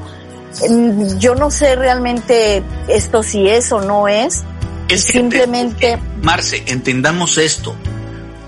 Mm, 0.70 1.18
Yo 1.18 1.36
no 1.36 1.50
sé 1.50 1.76
realmente 1.76 2.64
esto 2.88 3.24
si 3.24 3.48
es 3.48 3.72
o 3.72 3.82
no 3.82 4.08
es. 4.08 4.44
Es 4.90 5.06
que 5.06 5.12
Simplemente, 5.14 5.98
Marce, 6.22 6.64
entendamos 6.68 7.38
esto. 7.38 7.76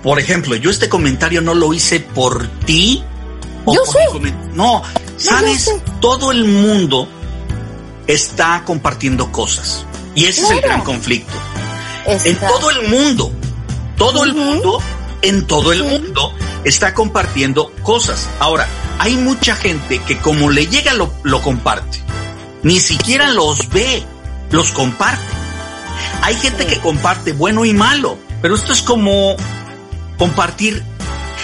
Por 0.02 0.18
ejemplo, 0.18 0.54
yo 0.56 0.70
este 0.70 0.90
comentario 0.90 1.40
no 1.40 1.54
lo 1.54 1.72
hice 1.72 2.00
por 2.00 2.46
ti. 2.66 3.02
o 3.64 3.74
Yo 3.74 3.82
por 3.84 4.22
sé. 4.22 4.34
No, 4.52 4.82
sabes, 5.16 5.72
todo 6.00 6.30
el 6.30 6.44
mundo 6.44 7.08
está 8.06 8.62
compartiendo 8.66 9.32
cosas. 9.32 9.86
Y 10.14 10.26
ese 10.26 10.42
es 10.42 10.50
el 10.50 10.60
gran 10.60 10.82
conflicto. 10.82 11.32
En 12.06 12.36
todo 12.38 12.70
el 12.70 12.88
mundo, 12.88 13.32
todo 13.96 14.24
el 14.24 14.34
mundo, 14.34 14.80
en 15.22 15.46
todo 15.46 15.72
el 15.72 15.84
mundo 15.84 16.32
está 16.64 16.94
compartiendo 16.94 17.72
cosas. 17.82 18.28
Ahora, 18.38 18.66
hay 18.98 19.16
mucha 19.16 19.56
gente 19.56 19.98
que 20.00 20.18
como 20.18 20.50
le 20.50 20.66
llega 20.66 20.94
lo, 20.94 21.12
lo 21.22 21.42
comparte. 21.42 22.00
Ni 22.62 22.80
siquiera 22.80 23.30
los 23.30 23.68
ve, 23.70 24.02
los 24.50 24.72
comparte. 24.72 25.24
Hay 26.22 26.34
gente 26.36 26.66
que 26.66 26.80
comparte 26.80 27.32
bueno 27.32 27.64
y 27.64 27.74
malo, 27.74 28.18
pero 28.40 28.54
esto 28.54 28.72
es 28.72 28.82
como 28.82 29.36
compartir. 30.18 30.82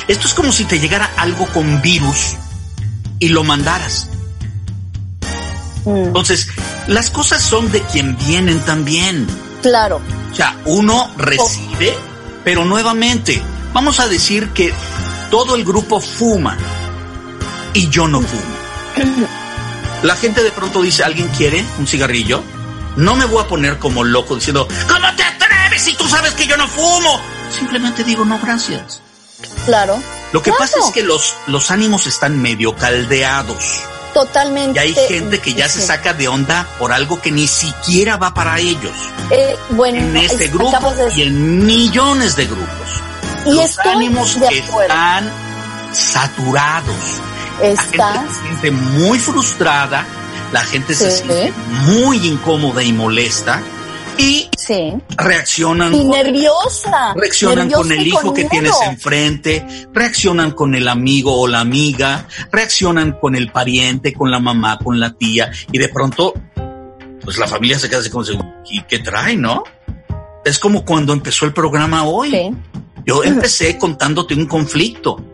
Esto 0.08 0.26
es 0.26 0.34
como 0.34 0.50
si 0.52 0.64
te 0.64 0.80
llegara 0.80 1.10
algo 1.16 1.46
con 1.46 1.82
virus 1.82 2.36
y 3.18 3.28
lo 3.28 3.44
mandaras. 3.44 4.08
Entonces, 5.84 6.48
las 6.88 7.10
cosas 7.10 7.42
son 7.42 7.70
de 7.70 7.80
quien 7.82 8.16
vienen 8.26 8.60
también. 8.60 9.26
claro, 9.62 10.00
O 10.32 10.34
sea, 10.34 10.56
uno 10.66 11.10
recibe, 11.16 11.96
pero 12.50 12.64
nuevamente, 12.64 13.40
vamos 13.72 14.00
a 14.00 14.08
decir 14.08 14.48
que 14.48 14.74
todo 15.30 15.54
el 15.54 15.64
grupo 15.64 16.00
fuma 16.00 16.56
y 17.74 17.88
yo 17.90 18.08
no 18.08 18.20
fumo. 18.20 18.42
La 20.02 20.16
gente 20.16 20.42
de 20.42 20.50
pronto 20.50 20.82
dice, 20.82 21.04
¿alguien 21.04 21.28
quiere 21.28 21.64
un 21.78 21.86
cigarrillo? 21.86 22.42
No 22.96 23.14
me 23.14 23.24
voy 23.24 23.44
a 23.44 23.46
poner 23.46 23.78
como 23.78 24.02
loco 24.02 24.34
diciendo, 24.34 24.66
¿cómo 24.88 25.14
te 25.14 25.22
atreves 25.22 25.80
si 25.80 25.94
tú 25.94 26.08
sabes 26.08 26.32
que 26.34 26.48
yo 26.48 26.56
no 26.56 26.66
fumo? 26.66 27.20
Simplemente 27.56 28.02
digo, 28.02 28.24
no, 28.24 28.40
gracias. 28.40 29.00
claro. 29.64 30.02
Lo 30.32 30.42
que 30.42 30.50
Claro. 30.50 30.58
pasa 30.64 30.78
es 30.84 30.92
que 30.92 31.04
los, 31.04 31.36
los 31.46 31.70
ánimos 31.70 32.08
están 32.08 32.42
medio 32.42 32.74
caldeados 32.74 33.64
y 34.11 34.12
Totalmente. 34.14 34.81
hay 34.81 34.94
gente 34.94 35.40
que 35.40 35.55
ya 35.55 35.68
se 35.68 35.81
saca 35.81 36.12
de 36.14 36.29
onda 36.29 36.66
por 36.79 36.92
algo 36.92 37.20
que 37.20 37.31
ni 37.31 37.46
siquiera 37.46 38.16
va 38.16 38.35
para 38.35 38.59
ellos. 38.59 38.92
Eh, 39.31 39.57
bueno, 39.70 39.99
En 39.99 40.16
este 40.16 40.46
es- 40.46 40.53
grupo 40.53 40.92
de 40.94 41.14
y 41.14 41.23
en 41.23 41.64
millones 41.64 42.37
de 42.37 42.46
grupos. 42.46 43.03
Y 43.46 43.53
Los 43.53 43.79
ánimos 43.79 44.37
están 44.37 45.31
saturados. 45.92 46.96
La 47.61 47.77
gente 47.77 48.33
se 48.33 48.40
siente 48.42 48.70
muy 48.70 49.18
frustrada, 49.18 50.05
la 50.53 50.61
gente 50.64 50.94
se 50.94 51.11
siente 51.11 51.53
muy 51.87 52.27
incómoda 52.27 52.83
y 52.83 52.92
molesta 52.92 53.61
y 54.18 54.49
sí. 54.57 54.92
reaccionan 55.16 55.94
Y 55.94 55.99
con- 55.99 56.11
nerviosa. 56.11 57.14
Reaccionan 57.14 57.68
nerviosa 57.68 57.83
con 57.83 57.92
el 57.92 58.07
hijo 58.07 58.20
con 58.23 58.35
que 58.35 58.40
miedo. 58.42 58.51
tienes 58.51 58.75
enfrente, 58.87 59.66
reaccionan 59.92 60.51
con 60.53 60.75
el 60.75 60.88
amigo 60.88 61.40
o 61.40 61.46
la 61.49 61.61
amiga, 61.61 62.27
reaccionan 62.53 63.12
con 63.12 63.35
el 63.35 63.51
pariente, 63.51 64.12
con 64.12 64.31
la 64.31 64.38
mamá, 64.40 64.79
con 64.79 65.01
la 65.01 65.12
tía, 65.14 65.51
y 65.73 65.79
de 65.79 65.88
pronto, 65.88 66.35
pues 67.23 67.38
la 67.38 67.46
familia 67.46 67.79
se 67.79 67.88
queda 67.88 68.01
así 68.01 68.11
como, 68.11 68.25
¿y 68.70 68.83
qué 68.83 68.99
trae, 68.99 69.37
no? 69.37 69.64
Es 70.44 70.59
como 70.59 70.85
cuando 70.85 71.12
empezó 71.12 71.44
el 71.46 71.53
programa 71.53 72.05
hoy. 72.05 72.31
Sí. 72.31 72.51
Yo 73.07 73.25
empecé 73.25 73.79
contándote 73.79 74.35
un 74.35 74.46
conflicto. 74.46 75.25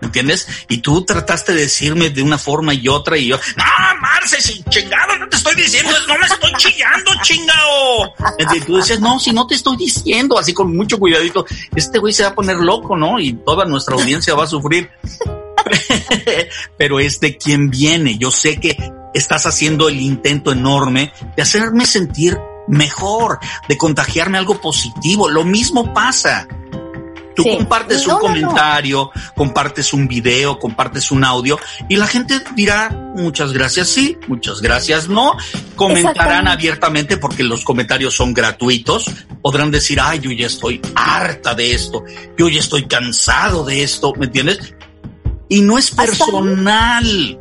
¿Me 0.00 0.06
entiendes? 0.06 0.46
Y 0.68 0.78
tú 0.78 1.04
trataste 1.04 1.54
de 1.54 1.62
decirme 1.62 2.10
de 2.10 2.22
una 2.22 2.38
forma 2.38 2.74
y 2.74 2.88
otra 2.88 3.16
y 3.16 3.26
yo, 3.26 3.36
no, 3.56 3.64
Marce, 4.00 4.40
sin 4.40 4.62
chingado, 4.64 5.16
no 5.18 5.28
te 5.28 5.36
estoy 5.36 5.54
diciendo, 5.56 5.90
no 6.06 6.18
me 6.18 6.26
estoy 6.26 6.52
chillando, 6.56 7.10
chingao. 7.22 8.14
Y 8.54 8.60
tú 8.60 8.76
decías, 8.76 9.00
no, 9.00 9.18
si 9.18 9.32
no 9.32 9.46
te 9.46 9.54
estoy 9.54 9.76
diciendo, 9.76 10.38
así 10.38 10.52
con 10.52 10.74
mucho 10.76 10.98
cuidadito, 10.98 11.44
este 11.74 11.98
güey 11.98 12.12
se 12.12 12.22
va 12.22 12.30
a 12.30 12.34
poner 12.34 12.56
loco, 12.56 12.96
¿no? 12.96 13.18
Y 13.18 13.32
toda 13.32 13.64
nuestra 13.64 13.94
audiencia 13.94 14.34
va 14.34 14.44
a 14.44 14.48
sufrir. 14.48 14.90
Pero 16.78 17.00
es 17.00 17.20
de 17.20 17.36
quien 17.36 17.70
viene. 17.70 18.18
Yo 18.18 18.30
sé 18.30 18.60
que 18.60 18.76
estás 19.14 19.46
haciendo 19.46 19.88
el 19.88 20.00
intento 20.00 20.52
enorme 20.52 21.12
de 21.36 21.42
hacerme 21.42 21.86
sentir 21.86 22.38
mejor, 22.68 23.38
de 23.68 23.76
contagiarme 23.76 24.38
algo 24.38 24.60
positivo. 24.60 25.28
Lo 25.28 25.44
mismo 25.44 25.92
pasa. 25.92 26.46
Tú 27.38 27.44
Sí. 27.44 27.56
compartes 27.56 28.04
No, 28.04 28.16
un 28.16 28.20
no, 28.22 28.28
no. 28.28 28.48
comentario, 28.48 29.10
compartes 29.36 29.92
un 29.92 30.08
video, 30.08 30.58
compartes 30.58 31.12
un 31.12 31.22
audio 31.22 31.56
y 31.88 31.94
la 31.94 32.08
gente 32.08 32.40
dirá 32.56 32.90
muchas 33.14 33.52
gracias 33.52 33.86
sí, 33.90 34.16
muchas 34.26 34.60
gracias 34.60 35.08
no. 35.08 35.36
Comentarán 35.76 36.48
abiertamente 36.48 37.16
porque 37.16 37.44
los 37.44 37.62
comentarios 37.64 38.12
son 38.16 38.34
gratuitos. 38.34 39.06
Podrán 39.40 39.70
decir, 39.70 40.00
ay, 40.02 40.18
yo 40.18 40.32
ya 40.32 40.48
estoy 40.48 40.80
harta 40.96 41.54
de 41.54 41.72
esto, 41.74 42.02
yo 42.36 42.48
ya 42.48 42.58
estoy 42.58 42.86
cansado 42.88 43.64
de 43.64 43.84
esto, 43.84 44.12
¿me 44.18 44.26
entiendes? 44.26 44.74
Y 45.48 45.60
no 45.60 45.78
es 45.78 45.92
personal, 45.92 47.38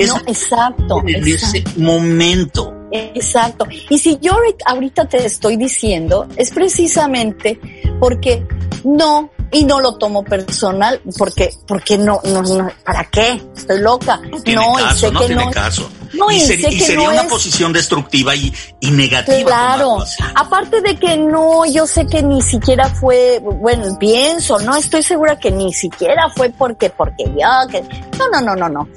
es 0.00 0.08
No, 0.08 0.16
exacto. 0.26 1.02
en 1.06 1.24
exacto. 1.28 1.58
ese 1.58 1.64
momento. 1.80 2.74
Exacto. 2.90 3.66
Y 3.88 3.98
si 3.98 4.18
yo 4.20 4.32
ahorita 4.66 5.04
te 5.06 5.24
estoy 5.24 5.56
diciendo, 5.56 6.26
es 6.36 6.50
precisamente 6.50 7.60
porque 8.00 8.42
no, 8.84 9.30
y 9.50 9.64
no 9.64 9.80
lo 9.80 9.94
tomo 9.96 10.24
personal, 10.24 11.00
porque, 11.16 11.50
porque 11.66 11.98
no, 11.98 12.20
no, 12.24 12.42
no, 12.42 12.70
¿para 12.84 13.04
qué? 13.04 13.42
Estoy 13.56 13.80
loca. 13.80 14.20
No 14.30 14.40
tiene 14.40 14.60
no, 14.60 14.78
y 14.78 14.96
sé 14.96 15.10
no 15.10 15.20
que 15.20 15.26
tiene 15.26 15.44
no. 15.44 15.50
caso. 15.50 15.88
No, 16.18 16.30
y, 16.30 16.40
ser- 16.40 16.58
y 16.60 16.64
que 16.64 16.80
sería 16.80 17.06
no 17.06 17.12
una 17.12 17.22
es- 17.22 17.28
posición 17.28 17.72
destructiva 17.72 18.34
y, 18.34 18.52
y 18.80 18.90
negativa. 18.90 19.46
Claro. 19.48 19.98
Aparte 20.34 20.80
de 20.80 20.96
que 20.96 21.16
no, 21.16 21.64
yo 21.66 21.86
sé 21.86 22.06
que 22.06 22.22
ni 22.22 22.42
siquiera 22.42 22.88
fue, 22.88 23.38
bueno, 23.40 23.96
pienso, 23.98 24.58
no 24.60 24.74
estoy 24.76 25.02
segura 25.02 25.38
que 25.38 25.50
ni 25.50 25.72
siquiera 25.72 26.28
fue 26.34 26.50
porque, 26.50 26.90
porque 26.90 27.24
yo, 27.24 27.68
que, 27.70 27.82
no, 28.18 28.28
no, 28.32 28.40
no, 28.40 28.56
no, 28.56 28.68
no. 28.68 28.88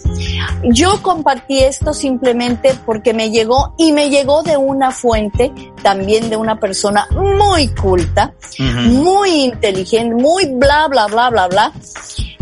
Yo 0.64 1.02
compartí 1.02 1.60
esto 1.60 1.94
simplemente 1.94 2.76
porque 2.86 3.14
me 3.14 3.30
llegó 3.32 3.74
y 3.78 3.92
me 3.92 4.10
llegó 4.10 4.44
de 4.44 4.58
una 4.58 4.92
fuente, 4.92 5.52
también 5.84 6.30
de 6.30 6.38
una 6.38 6.60
persona 6.60 7.08
muy 7.12 7.68
culta, 7.70 8.34
muy 8.60 9.30
inteligente, 9.46 10.16
muy 10.16 10.46
bla, 10.54 10.88
bla, 10.88 11.08
bla, 11.08 11.30
bla, 11.30 11.48
bla. 11.48 11.72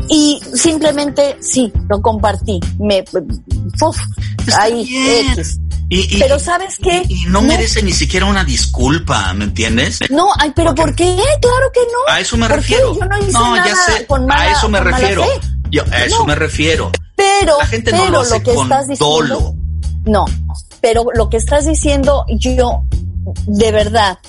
Y 0.10 0.42
simplemente 0.56 1.38
sí, 1.42 1.72
lo 1.88 2.02
compartí. 2.02 2.60
Me, 2.80 3.04
uf, 3.82 3.98
ahí. 4.60 4.88
X. 5.36 5.60
Y, 5.92 6.16
y- 6.16 6.20
Pero 6.20 6.38
¿sabes 6.40 6.78
qué? 6.82 7.04
y 7.10 7.26
no, 7.26 7.42
merece 7.42 7.82
ni 7.82 7.92
siquiera 7.94 8.26
una 8.28 8.44
disculpa, 8.44 9.34
¿me 9.34 9.46
entiendes? 9.46 10.00
No, 10.12 10.28
ay, 10.38 10.52
pero 10.56 10.76
¿por 10.76 10.94
qué? 10.94 11.16
Claro 11.42 11.72
que 11.74 11.80
no. 11.82 12.14
A 12.14 12.20
eso 12.20 12.38
me 12.38 12.48
refiero. 12.48 12.94
Yo 12.96 13.06
no 13.06 13.18
hice 13.18 13.32
nada 13.34 13.66
ya 13.68 13.76
sé. 13.76 14.06
con 14.06 14.26
mala- 14.28 14.42
a 14.42 14.52
eso 14.52 14.70
me 14.70 14.80
refiero. 14.82 15.26
Yo, 15.72 15.84
a 15.92 16.04
eso 16.06 16.20
No. 16.20 16.26
me 16.26 16.36
refiero. 16.36 16.92
Pero, 17.16 17.58
La 17.60 17.66
gente 17.68 17.92
pero 17.92 18.06
no 18.06 18.12
lo 18.12 18.20
hace 18.22 18.42
que 18.44 18.54
con 18.54 18.64
estás 18.66 18.88
diciendo, 18.88 19.16
dolo. 19.16 19.56
no, 20.06 20.26
pero 20.80 21.06
lo 21.14 21.30
que 21.30 21.38
estás 21.38 21.66
diciendo, 21.66 22.24
yo, 22.30 22.84
de 23.48 23.72
verdad, 23.72 24.20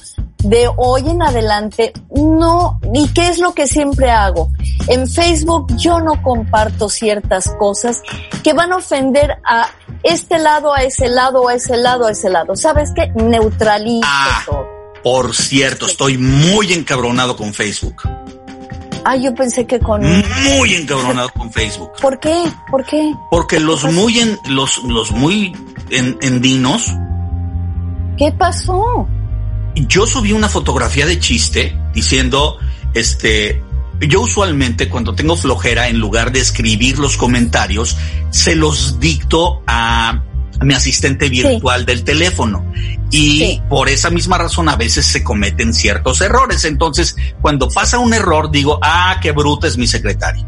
de 0.42 0.68
hoy 0.76 1.08
en 1.08 1.22
adelante, 1.22 1.92
no, 2.14 2.80
¿y 2.94 3.08
qué 3.08 3.28
es 3.28 3.38
lo 3.38 3.54
que 3.54 3.66
siempre 3.66 4.10
hago? 4.10 4.50
En 4.88 5.08
Facebook 5.08 5.74
yo 5.76 6.00
no 6.00 6.22
comparto 6.22 6.88
ciertas 6.88 7.52
cosas 7.58 8.02
que 8.42 8.52
van 8.52 8.72
a 8.72 8.76
ofender 8.76 9.38
a 9.44 9.68
este 10.02 10.38
lado, 10.38 10.74
a 10.74 10.82
ese 10.82 11.08
lado, 11.08 11.48
a 11.48 11.54
ese 11.54 11.76
lado, 11.76 12.06
a 12.06 12.10
ese 12.12 12.30
lado. 12.30 12.56
¿Sabes 12.56 12.90
qué? 12.94 13.12
Neutralizo 13.14 14.06
Ah. 14.06 14.42
todo. 14.46 14.66
Por 15.02 15.34
cierto, 15.34 15.86
estoy 15.86 16.18
muy 16.18 16.72
encabronado 16.72 17.36
con 17.36 17.54
Facebook. 17.54 18.02
Ah, 19.04 19.16
yo 19.16 19.34
pensé 19.34 19.66
que 19.66 19.80
con... 19.80 20.02
Muy 20.02 20.74
encabronado 20.74 21.30
con 21.30 21.50
Facebook. 21.50 21.92
¿Por 22.02 22.20
qué? 22.20 22.34
¿Por 22.70 22.84
qué? 22.84 23.14
Porque 23.30 23.58
los 23.58 23.84
muy 23.84 24.18
en, 24.18 24.38
los, 24.48 24.78
los 24.84 25.10
muy 25.12 25.56
en, 25.90 26.18
endinos, 26.20 26.92
¿Qué 28.20 28.30
pasó? 28.32 29.08
Yo 29.74 30.06
subí 30.06 30.32
una 30.32 30.48
fotografía 30.48 31.06
de 31.06 31.18
chiste 31.18 31.76
diciendo, 31.94 32.58
este, 32.94 33.62
yo 34.00 34.22
usualmente 34.22 34.88
cuando 34.88 35.14
tengo 35.14 35.36
flojera, 35.36 35.88
en 35.88 35.98
lugar 35.98 36.32
de 36.32 36.40
escribir 36.40 36.98
los 36.98 37.16
comentarios, 37.16 37.96
se 38.30 38.54
los 38.56 38.98
dicto 39.00 39.62
a, 39.66 40.22
a 40.60 40.64
mi 40.64 40.74
asistente 40.74 41.28
virtual 41.28 41.86
del 41.86 42.04
teléfono. 42.04 42.64
Y 43.12 43.38
Sí. 43.38 43.62
por 43.68 43.88
esa 43.88 44.08
misma 44.10 44.38
razón 44.38 44.68
a 44.68 44.76
veces 44.76 45.04
se 45.04 45.24
cometen 45.24 45.74
ciertos 45.74 46.20
errores. 46.20 46.64
Entonces, 46.64 47.16
cuando 47.40 47.68
pasa 47.68 47.98
un 47.98 48.14
error, 48.14 48.50
digo, 48.50 48.78
ah, 48.82 49.18
qué 49.20 49.32
bruta 49.32 49.66
es 49.66 49.76
mi 49.76 49.86
secretaria. 49.88 50.46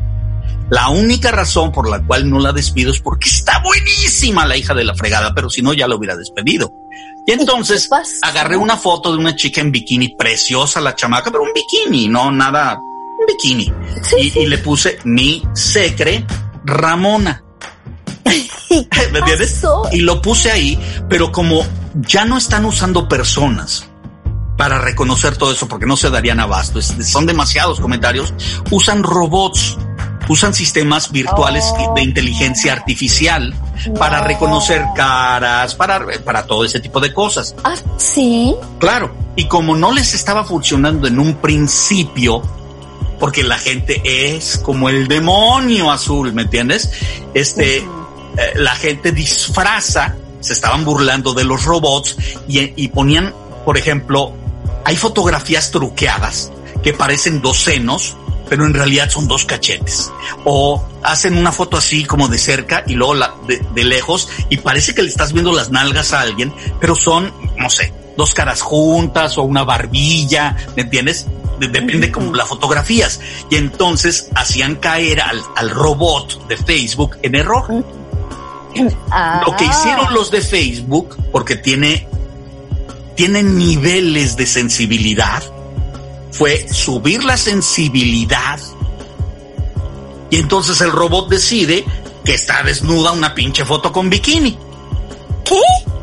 La 0.70 0.88
única 0.88 1.30
razón 1.32 1.72
por 1.72 1.90
la 1.90 2.00
cual 2.02 2.30
no 2.30 2.38
la 2.38 2.52
despido 2.52 2.92
es 2.92 3.00
porque 3.00 3.28
está 3.28 3.60
buenísima 3.62 4.46
la 4.46 4.56
hija 4.56 4.74
de 4.74 4.84
la 4.84 4.94
fregada, 4.94 5.34
pero 5.34 5.50
si 5.50 5.60
no 5.60 5.74
ya 5.74 5.88
la 5.88 5.96
hubiera 5.96 6.16
despedido. 6.16 6.72
Y 7.26 7.32
entonces 7.32 7.88
agarré 8.22 8.56
una 8.56 8.76
foto 8.76 9.12
de 9.12 9.18
una 9.18 9.36
chica 9.36 9.60
en 9.60 9.70
bikini, 9.70 10.16
preciosa 10.16 10.80
la 10.80 10.94
chamaca, 10.96 11.30
pero 11.30 11.44
un 11.44 11.50
bikini, 11.54 12.08
no 12.08 12.32
nada, 12.32 12.78
un 12.80 13.26
bikini. 13.26 13.72
Sí, 14.02 14.16
y, 14.18 14.30
sí. 14.30 14.38
y 14.40 14.46
le 14.46 14.58
puse 14.58 14.98
mi 15.04 15.42
secre 15.54 16.26
Ramona. 16.64 17.42
¿Y 18.70 18.84
qué 18.86 19.08
¿Me 19.12 19.20
entiendes? 19.20 19.52
pasó? 19.54 19.88
Y 19.92 20.00
lo 20.00 20.20
puse 20.22 20.50
ahí, 20.50 20.78
pero 21.08 21.30
como 21.30 21.64
ya 21.94 22.24
no 22.24 22.38
están 22.38 22.64
usando 22.64 23.08
personas 23.08 23.88
para 24.56 24.78
reconocer 24.80 25.36
todo 25.36 25.52
eso, 25.52 25.68
porque 25.68 25.86
no 25.86 25.96
se 25.96 26.10
darían 26.10 26.40
abasto, 26.40 26.78
es- 26.78 26.94
son 27.08 27.26
demasiados 27.26 27.80
comentarios, 27.80 28.32
usan 28.70 29.02
robots, 29.02 29.76
usan 30.28 30.54
sistemas 30.54 31.10
virtuales 31.12 31.64
Oh. 31.78 31.94
de 31.94 32.02
inteligencia 32.02 32.72
artificial 32.72 33.54
para 33.98 34.20
No. 34.20 34.26
reconocer 34.28 34.84
caras, 34.94 35.74
para, 35.74 36.06
para 36.24 36.46
todo 36.46 36.64
ese 36.64 36.80
tipo 36.80 37.00
de 37.00 37.12
cosas. 37.12 37.54
Ah, 37.64 37.74
sí. 37.96 38.54
Claro, 38.78 39.14
y 39.36 39.46
como 39.46 39.76
no 39.76 39.92
les 39.92 40.14
estaba 40.14 40.44
funcionando 40.44 41.06
en 41.08 41.18
un 41.18 41.34
principio, 41.36 42.42
porque 43.18 43.42
la 43.42 43.58
gente 43.58 44.02
es 44.04 44.58
como 44.58 44.88
el 44.88 45.08
demonio 45.08 45.90
azul, 45.90 46.32
¿me 46.32 46.42
entiendes? 46.42 46.90
Este, 47.34 47.78
eh, 47.78 47.84
la 48.56 48.74
gente 48.74 49.12
disfraza, 49.12 50.16
se 50.40 50.52
estaban 50.52 50.84
burlando 50.84 51.32
de 51.34 51.44
los 51.44 51.64
robots 51.64 52.16
y, 52.48 52.72
y 52.82 52.88
ponían, 52.88 53.32
por 53.64 53.78
ejemplo, 53.78 54.32
hay 54.84 54.96
fotografías 54.96 55.70
truqueadas 55.70 56.50
que 56.82 56.92
parecen 56.92 57.40
dos 57.40 57.58
senos, 57.62 58.16
pero 58.52 58.66
en 58.66 58.74
realidad 58.74 59.08
son 59.08 59.28
dos 59.28 59.46
cachetes. 59.46 60.12
O 60.44 60.86
hacen 61.02 61.38
una 61.38 61.52
foto 61.52 61.78
así 61.78 62.04
como 62.04 62.28
de 62.28 62.36
cerca 62.36 62.84
y 62.86 62.92
luego 62.92 63.14
la, 63.14 63.34
de, 63.48 63.64
de 63.74 63.82
lejos 63.82 64.28
y 64.50 64.58
parece 64.58 64.94
que 64.94 65.00
le 65.00 65.08
estás 65.08 65.32
viendo 65.32 65.54
las 65.54 65.70
nalgas 65.70 66.12
a 66.12 66.20
alguien, 66.20 66.52
pero 66.78 66.94
son, 66.94 67.32
no 67.56 67.70
sé, 67.70 67.94
dos 68.14 68.34
caras 68.34 68.60
juntas 68.60 69.38
o 69.38 69.42
una 69.44 69.64
barbilla, 69.64 70.54
¿me 70.76 70.82
entiendes? 70.82 71.24
De- 71.60 71.68
depende 71.68 72.12
como 72.12 72.34
la 72.34 72.44
fotografías. 72.44 73.20
Y 73.48 73.56
entonces 73.56 74.28
hacían 74.34 74.76
caer 74.76 75.22
al, 75.22 75.42
al 75.56 75.70
robot 75.70 76.46
de 76.46 76.58
Facebook 76.58 77.16
en 77.22 77.36
error. 77.36 77.82
Ah. 79.10 79.44
Lo 79.46 79.56
que 79.56 79.64
hicieron 79.64 80.12
los 80.12 80.30
de 80.30 80.42
Facebook, 80.42 81.16
porque 81.32 81.56
tiene, 81.56 82.06
tienen 83.16 83.56
niveles 83.56 84.36
de 84.36 84.44
sensibilidad, 84.44 85.42
fue 86.32 86.66
subir 86.68 87.24
la 87.24 87.36
sensibilidad 87.36 88.58
y 90.30 90.36
entonces 90.38 90.80
el 90.80 90.90
robot 90.90 91.28
decide 91.28 91.84
que 92.24 92.34
está 92.34 92.62
desnuda 92.62 93.12
una 93.12 93.34
pinche 93.34 93.64
foto 93.64 93.92
con 93.92 94.08
bikini 94.10 94.56
¿Qué? 95.44 95.60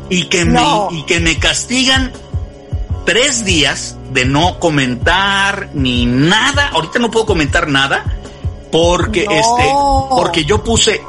y 0.08 0.24
que 0.24 0.44
No. 0.44 0.88
me 0.90 0.98
y 0.98 1.02
que 1.04 1.20
me 1.20 1.38
castigan 1.38 2.12
tres 3.04 3.44
días 3.44 3.96
de 4.12 4.24
no 4.24 4.58
comentar 4.58 5.70
ni 5.72 6.04
nada. 6.06 6.68
Ahorita 6.74 6.98
no 6.98 7.10
puedo 7.10 7.26
comentar 7.26 7.68
nada 7.68 8.04
porque 8.70 9.24
No. 9.24 9.32
este 9.32 9.70
porque 10.10 10.44
yo 10.44 10.62
puse 10.62 11.00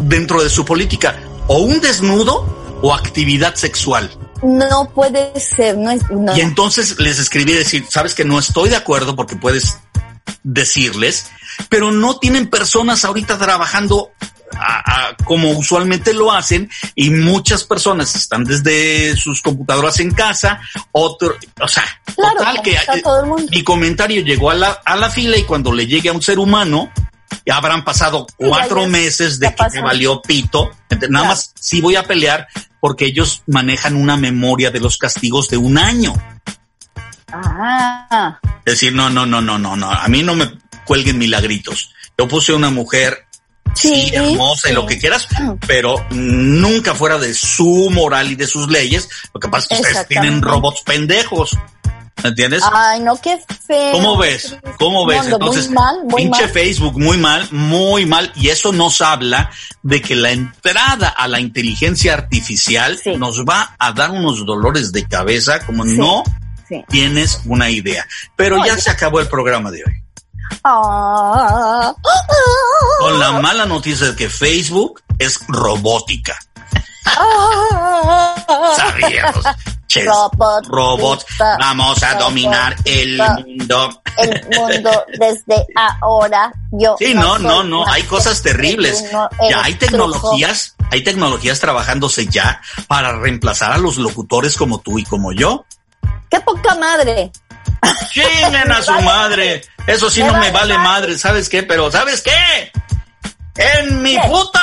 dentro 0.00 0.42
de 0.42 0.50
su 0.50 0.64
política 0.64 1.16
o 1.46 1.58
un 1.58 1.80
desnudo 1.80 2.78
o 2.82 2.92
actividad 2.94 3.54
sexual. 3.54 4.10
No 4.42 4.90
puede 4.94 5.38
ser, 5.40 5.76
no 5.76 5.90
es, 5.90 6.02
no. 6.10 6.36
Y 6.36 6.40
entonces 6.40 6.98
les 6.98 7.18
escribí 7.18 7.52
decir, 7.52 7.84
sabes 7.88 8.14
que 8.14 8.24
no 8.24 8.38
estoy 8.38 8.68
de 8.70 8.76
acuerdo 8.76 9.14
porque 9.16 9.36
puedes 9.36 9.78
decirles, 10.42 11.26
pero 11.68 11.90
no 11.92 12.18
tienen 12.18 12.48
personas 12.48 13.04
ahorita 13.04 13.38
trabajando 13.38 14.10
a- 14.52 15.08
a- 15.10 15.16
como 15.24 15.50
usualmente 15.52 16.12
lo 16.12 16.32
hacen 16.32 16.68
y 16.94 17.10
muchas 17.10 17.64
personas 17.64 18.14
están 18.16 18.44
desde 18.44 19.16
sus 19.16 19.42
computadoras 19.42 20.00
en 20.00 20.10
casa, 20.12 20.60
otro, 20.92 21.36
o 21.60 21.68
sea, 21.68 21.84
Claro, 22.16 22.38
total 22.38 22.62
que 22.62 22.76
todo 23.02 23.20
el 23.20 23.26
mundo. 23.26 23.46
mi 23.50 23.62
comentario 23.62 24.22
llegó 24.22 24.50
a 24.50 24.54
la, 24.54 24.80
a 24.84 24.96
la 24.96 25.08
fila 25.10 25.36
y 25.36 25.44
cuando 25.44 25.72
le 25.72 25.86
llegue 25.86 26.08
a 26.08 26.12
un 26.12 26.22
ser 26.22 26.38
humano, 26.38 26.90
ya 27.46 27.56
habrán 27.56 27.84
pasado 27.84 28.26
cuatro 28.36 28.86
meses 28.86 29.38
de 29.40 29.54
que 29.54 29.64
me 29.74 29.80
valió 29.82 30.20
pito. 30.22 30.70
Nada 30.90 30.98
Claro. 31.08 31.24
más 31.26 31.52
sí 31.58 31.80
voy 31.80 31.96
a 31.96 32.02
pelear 32.04 32.46
porque 32.80 33.06
ellos 33.06 33.42
manejan 33.46 33.96
una 33.96 34.16
memoria 34.16 34.70
de 34.70 34.80
los 34.80 34.96
castigos 34.98 35.48
de 35.48 35.56
un 35.56 35.78
año. 35.78 36.14
Ah, 37.32 38.38
Es 38.64 38.74
decir, 38.74 38.92
no, 38.94 39.10
no, 39.10 39.26
no, 39.26 39.40
no, 39.40 39.58
no, 39.58 39.76
no. 39.76 39.90
A 39.90 40.08
mí 40.08 40.22
no 40.22 40.34
me 40.34 40.50
cuelguen 40.84 41.18
milagritos. 41.18 41.92
Yo 42.18 42.26
puse 42.28 42.52
una 42.52 42.70
mujer, 42.70 43.24
sí, 43.74 44.08
Sí, 44.08 44.14
hermosa 44.14 44.70
y 44.70 44.74
lo 44.74 44.84
que 44.86 44.98
quieras, 44.98 45.26
Mm. 45.38 45.52
pero 45.66 46.04
nunca 46.10 46.94
fuera 46.94 47.18
de 47.18 47.32
su 47.34 47.88
moral 47.92 48.30
y 48.30 48.34
de 48.34 48.46
sus 48.46 48.68
leyes. 48.68 49.08
Lo 49.32 49.40
que 49.40 49.48
pasa 49.48 49.68
es 49.70 49.80
que 49.80 49.86
ustedes 49.88 50.08
tienen 50.08 50.42
robots 50.42 50.82
pendejos. 50.82 51.56
¿Me 52.22 52.28
entiendes? 52.30 52.62
ay, 52.72 53.00
no, 53.00 53.20
qué 53.20 53.38
feo. 53.66 53.92
¿Cómo 53.92 54.16
ves? 54.16 54.56
¿Cómo 54.78 55.06
ves? 55.06 55.26
Entonces, 55.26 55.66
muy 55.66 55.74
mal, 55.74 55.96
muy 56.04 56.22
pinche 56.22 56.42
mal. 56.42 56.50
Facebook, 56.50 56.98
muy 56.98 57.16
mal, 57.16 57.48
muy 57.50 58.06
mal. 58.06 58.32
Y 58.36 58.48
eso 58.48 58.72
nos 58.72 59.00
habla 59.00 59.50
de 59.82 60.00
que 60.02 60.14
la 60.14 60.30
entrada 60.32 61.08
a 61.08 61.28
la 61.28 61.40
inteligencia 61.40 62.14
artificial 62.14 62.98
Sí. 63.02 63.16
nos 63.16 63.44
va 63.44 63.74
a 63.78 63.92
dar 63.92 64.10
unos 64.10 64.44
dolores 64.44 64.92
de 64.92 65.06
cabeza 65.06 65.64
como 65.64 65.84
Sí. 65.84 65.96
no 65.98 66.22
Sí. 66.68 66.84
tienes 66.88 67.40
una 67.46 67.68
idea. 67.70 68.06
Pero 68.36 68.58
No, 68.58 68.66
ya- 68.66 68.78
se 68.78 68.90
acabó 68.90 69.20
el 69.20 69.26
programa 69.28 69.70
de 69.70 69.82
hoy. 69.84 69.99
Ah, 70.64 71.94
Con 72.98 73.18
la 73.18 73.32
mala 73.40 73.66
noticia 73.66 74.08
de 74.08 74.16
que 74.16 74.28
Facebook 74.28 75.02
es 75.18 75.40
robótica. 75.48 76.36
ah, 77.06 78.74
Sabíamos. 78.76 79.44
Robot, 79.92 80.66
robots, 80.68 81.26
vamos 81.58 82.00
a 82.04 82.14
dominar 82.14 82.76
el 82.84 83.18
mundo. 83.18 84.02
el 84.18 84.46
mundo 84.56 85.04
desde 85.18 85.66
ahora. 86.00 86.52
Yo 86.70 86.94
Sí, 86.96 87.12
no, 87.12 87.38
no, 87.40 87.64
no, 87.64 87.84
hay 87.88 88.04
cosas 88.04 88.40
terribles. 88.40 89.04
Ya 89.48 89.64
hay 89.64 89.74
tecnologías, 89.74 90.76
hay 90.92 91.02
tecnologías 91.02 91.58
trabajándose 91.58 92.26
ya 92.26 92.60
para 92.86 93.18
reemplazar 93.18 93.72
a 93.72 93.78
los 93.78 93.96
locutores 93.96 94.56
como 94.56 94.78
tú 94.78 94.98
y 95.00 95.04
como 95.04 95.32
yo. 95.32 95.64
¡Qué 96.30 96.40
poca 96.40 96.76
madre! 96.76 97.32
Chinguen 98.12 98.70
a 98.72 98.82
su 98.82 98.92
madre. 99.02 99.62
Eso 99.86 100.10
sí 100.10 100.22
no 100.22 100.32
me 100.34 100.50
vale 100.50 100.76
madre. 100.78 101.18
¿sabes 101.18 101.48
qué? 101.48 101.62
Pero 101.62 101.90
¿sabes 101.90 102.22
qué? 102.22 102.72
En 103.56 104.02
mi 104.02 104.16
puta 104.18 104.60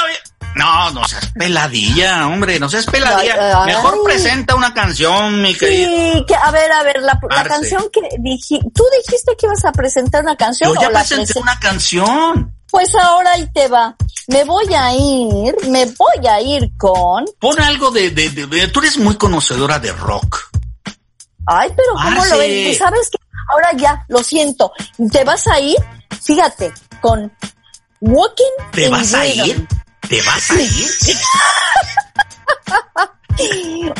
No, 0.55 0.89
no 0.91 1.07
seas 1.07 1.31
peladilla, 1.37 2.25
hombre, 2.27 2.59
no 2.59 2.67
seas 2.69 2.85
peladilla. 2.87 3.61
Ay. 3.63 3.67
Mejor 3.67 4.01
presenta 4.03 4.55
una 4.55 4.73
canción, 4.73 5.41
mi 5.41 5.53
querido. 5.53 5.89
Sí, 5.89 6.25
que, 6.27 6.35
a 6.35 6.49
ver, 6.51 6.71
a 6.71 6.83
ver, 6.83 7.01
la, 7.01 7.19
canción 7.47 7.83
que 7.93 8.01
dije, 8.19 8.59
tú 8.73 8.83
dijiste 9.05 9.33
que 9.37 9.45
ibas 9.45 9.63
a 9.65 9.71
presentar 9.71 10.23
una 10.23 10.35
canción 10.35 10.73
Yo 10.73 10.81
ya 10.81 10.87
o 10.87 10.91
presenté 10.91 11.33
presen- 11.33 11.41
una 11.41 11.59
canción. 11.59 12.53
Pues 12.71 12.93
ahora 12.95 13.31
ahí 13.33 13.47
te 13.53 13.67
va. 13.67 13.95
Me 14.27 14.43
voy 14.43 14.73
a 14.73 14.91
ir, 14.93 15.55
me 15.69 15.85
voy 15.85 16.27
a 16.27 16.41
ir 16.41 16.69
con. 16.77 17.23
Pon 17.39 17.61
algo 17.61 17.91
de, 17.91 18.09
de, 18.09 18.29
de- 18.29 18.47
de- 18.47 18.67
Tú 18.69 18.79
eres 18.79 18.97
muy 18.97 19.15
conocedora 19.15 19.79
de 19.79 19.91
rock. 19.93 20.49
Ay, 21.47 21.69
pero 21.75 21.93
¿cómo 21.93 22.25
lo 22.25 22.37
ves? 22.37 22.49
¿Y 22.49 22.75
¿Sabes 22.75 23.09
qué? 23.11 23.17
Ahora 23.51 23.71
ya, 23.77 24.03
lo 24.09 24.23
siento. 24.23 24.71
Te 25.11 25.23
vas 25.23 25.47
a 25.47 25.59
ir, 25.59 25.77
fíjate, 26.21 26.73
con 27.01 27.31
Walking 28.01 28.43
¿Te 28.71 28.89
vas 28.89 29.13
a 29.13 29.21
Rhythm. 29.23 29.45
ir? 29.45 29.67
¿Te 30.09 30.21
vas 30.23 30.51
a 30.51 30.61
ir? 30.61 30.87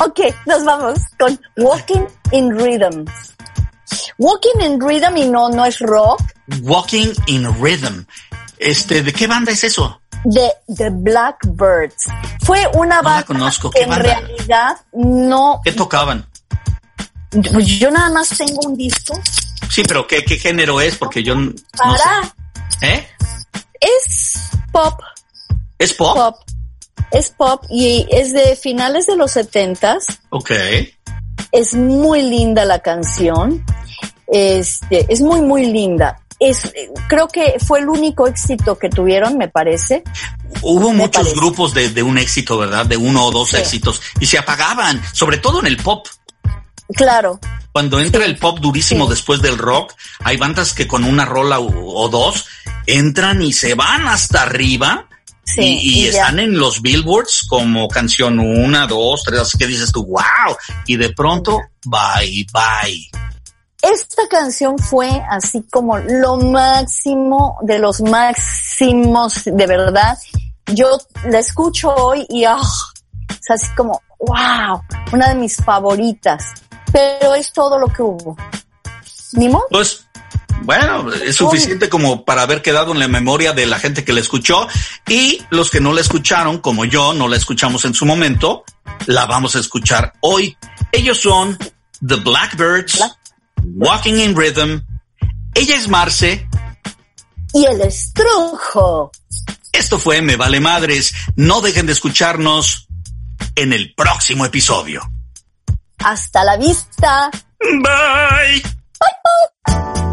Ok, 0.00 0.18
nos 0.46 0.64
vamos 0.64 0.98
con 1.18 1.40
Walking 1.58 2.04
in 2.32 2.50
Rhythm. 2.58 3.04
Walking 4.18 4.60
in 4.60 4.80
Rhythm 4.80 5.16
y 5.16 5.28
no, 5.28 5.48
no 5.48 5.64
es 5.64 5.78
rock, 5.78 6.20
Walking 6.62 7.12
in 7.26 7.44
Rhythm. 7.62 8.04
Este, 8.58 9.02
¿de 9.02 9.12
qué 9.12 9.26
banda 9.28 9.52
es 9.52 9.62
eso? 9.64 10.00
de 10.24 10.50
The 10.76 10.90
Blackbirds. 10.90 12.06
Fue 12.44 12.66
una 12.74 12.96
No 12.96 13.02
la 13.02 13.02
banda 13.02 13.22
conozco. 13.24 13.70
que 13.70 13.78
¿Qué 13.78 13.84
en 13.84 13.90
banda? 13.90 14.02
realidad 14.20 14.76
no... 14.92 15.60
¿Qué 15.62 15.70
tocaban? 15.72 16.26
Pues 17.52 17.66
yo 17.66 17.90
nada 17.90 18.10
más 18.10 18.28
tengo 18.30 18.58
un 18.66 18.76
disco 18.76 19.20
Sí, 19.70 19.82
pero 19.86 20.06
¿qué, 20.06 20.24
qué 20.24 20.38
género 20.38 20.80
es? 20.80 20.96
Porque 20.96 21.22
yo 21.22 21.34
no 21.34 21.50
sé. 21.50 21.64
para... 21.76 22.34
¿Eh? 22.80 23.06
Es 23.80 24.50
pop, 24.72 24.94
¿Es 25.78 25.92
pop? 25.92 26.16
pop. 26.16 26.36
Es 27.10 27.30
pop 27.30 27.64
y 27.70 28.06
es 28.10 28.32
de 28.32 28.56
finales 28.56 29.06
de 29.06 29.16
los 29.16 29.32
setentas. 29.32 30.06
Ok. 30.30 30.50
Es 31.52 31.74
muy 31.74 32.22
linda 32.22 32.64
la 32.64 32.80
canción. 32.80 33.64
Este, 34.26 35.06
es 35.12 35.20
muy, 35.20 35.40
muy 35.40 35.66
linda. 35.66 36.20
Es, 36.40 36.72
creo 37.08 37.28
que 37.28 37.56
fue 37.64 37.80
el 37.80 37.88
único 37.88 38.26
éxito 38.26 38.78
que 38.78 38.88
tuvieron, 38.88 39.36
me 39.38 39.48
parece. 39.48 40.02
Hubo 40.62 40.90
Me 40.90 40.96
muchos 40.98 41.22
parece. 41.22 41.36
grupos 41.36 41.74
de, 41.74 41.90
de 41.90 42.02
un 42.02 42.18
éxito, 42.18 42.58
¿verdad? 42.58 42.86
De 42.86 42.96
uno 42.96 43.26
o 43.26 43.30
dos 43.30 43.50
Sí. 43.50 43.56
éxitos. 43.56 44.00
Y 44.20 44.26
se 44.26 44.38
apagaban, 44.38 45.00
sobre 45.14 45.38
todo 45.38 45.60
en 45.60 45.66
el 45.66 45.76
pop. 45.78 46.06
Claro, 46.94 47.38
Cuando 47.72 48.00
entra 48.00 48.24
el 48.24 48.38
pop 48.38 48.58
durísimo 48.60 49.04
Sí. 49.04 49.10
después 49.10 49.42
del 49.42 49.58
rock, 49.58 49.92
hay 50.24 50.36
bandas 50.36 50.72
que 50.72 50.88
con 50.88 51.04
una 51.04 51.24
rola 51.24 51.58
o, 51.60 51.68
o 52.04 52.08
dos 52.08 52.46
entran 52.86 53.42
y 53.42 53.52
se 53.52 53.74
van 53.74 54.08
hasta 54.08 54.42
arriba. 54.42 55.06
Sí, 55.44 55.62
y, 55.62 55.66
y 55.76 55.98
y 56.00 56.02
ya. 56.04 56.10
están 56.10 56.38
en 56.40 56.58
los 56.58 56.82
billboards 56.82 57.46
como 57.48 57.88
canción 57.88 58.38
una, 58.38 58.86
dos, 58.86 59.22
tres, 59.24 59.52
que 59.58 59.66
dices 59.66 59.92
tú, 59.92 60.04
wow. 60.06 60.56
Y 60.86 60.96
de 60.96 61.10
pronto, 61.14 61.58
bye, 61.86 62.46
bye. 62.52 63.10
esta 63.80 64.22
canción 64.28 64.78
fue 64.78 65.08
así 65.30 65.62
como 65.70 65.96
lo 65.98 66.36
máximo 66.36 67.58
de 67.62 67.78
los 67.78 68.00
máximos, 68.02 69.44
de 69.44 69.66
verdad. 69.66 70.18
Yo 70.66 70.98
la 71.30 71.38
escucho 71.38 71.94
hoy 71.94 72.26
y 72.28 72.44
ah, 72.44 72.60
es 73.30 73.50
así 73.50 73.68
como, 73.74 74.02
wow, 74.18 74.82
una 75.12 75.28
de 75.28 75.34
mis 75.34 75.56
favoritas. 75.56 76.44
Pero 76.92 77.34
es 77.34 77.52
todo 77.52 77.78
lo 77.78 77.88
que 77.88 78.02
hubo. 78.02 78.36
¿Ni 79.32 79.48
modo? 79.48 79.66
Pues, 79.70 80.06
bueno, 80.62 81.12
es 81.12 81.36
suficiente 81.36 81.88
como 81.88 82.24
para 82.24 82.42
haber 82.42 82.62
quedado 82.62 82.92
en 82.92 82.98
la 82.98 83.08
memoria 83.08 83.52
de 83.52 83.66
la 83.66 83.78
gente 83.78 84.04
que 84.04 84.12
la 84.12 84.20
escuchó 84.20 84.66
y 85.06 85.42
los 85.50 85.70
que 85.70 85.80
no 85.80 85.92
la 85.92 86.00
escucharon, 86.00 86.58
como 86.58 86.84
yo, 86.84 87.12
no 87.12 87.28
la 87.28 87.36
escuchamos 87.36 87.84
en 87.84 87.94
su 87.94 88.06
momento, 88.06 88.64
la 89.06 89.26
vamos 89.26 89.54
a 89.54 89.60
escuchar 89.60 90.14
hoy. 90.20 90.56
Ellos 90.92 91.20
son 91.20 91.58
The 92.06 92.16
Blackbirds, 92.16 92.96
Black- 92.96 93.16
Walking 93.76 94.14
in 94.14 94.34
Rhythm. 94.36 94.80
Ella 95.54 95.76
es 95.76 95.88
Marce. 95.88 96.48
Y 97.52 97.64
el 97.66 97.80
estrujo. 97.82 99.10
Esto 99.72 99.98
fue 99.98 100.22
Me 100.22 100.36
Vale 100.36 100.60
Madres. 100.60 101.12
No 101.36 101.60
dejen 101.60 101.86
de 101.86 101.92
escucharnos 101.92 102.87
en 103.58 103.72
el 103.72 103.92
próximo 103.94 104.44
episodio. 104.46 105.02
Hasta 105.98 106.44
la 106.44 106.56
vista. 106.56 107.30
Bye. 107.60 108.62
Walking 109.00 110.07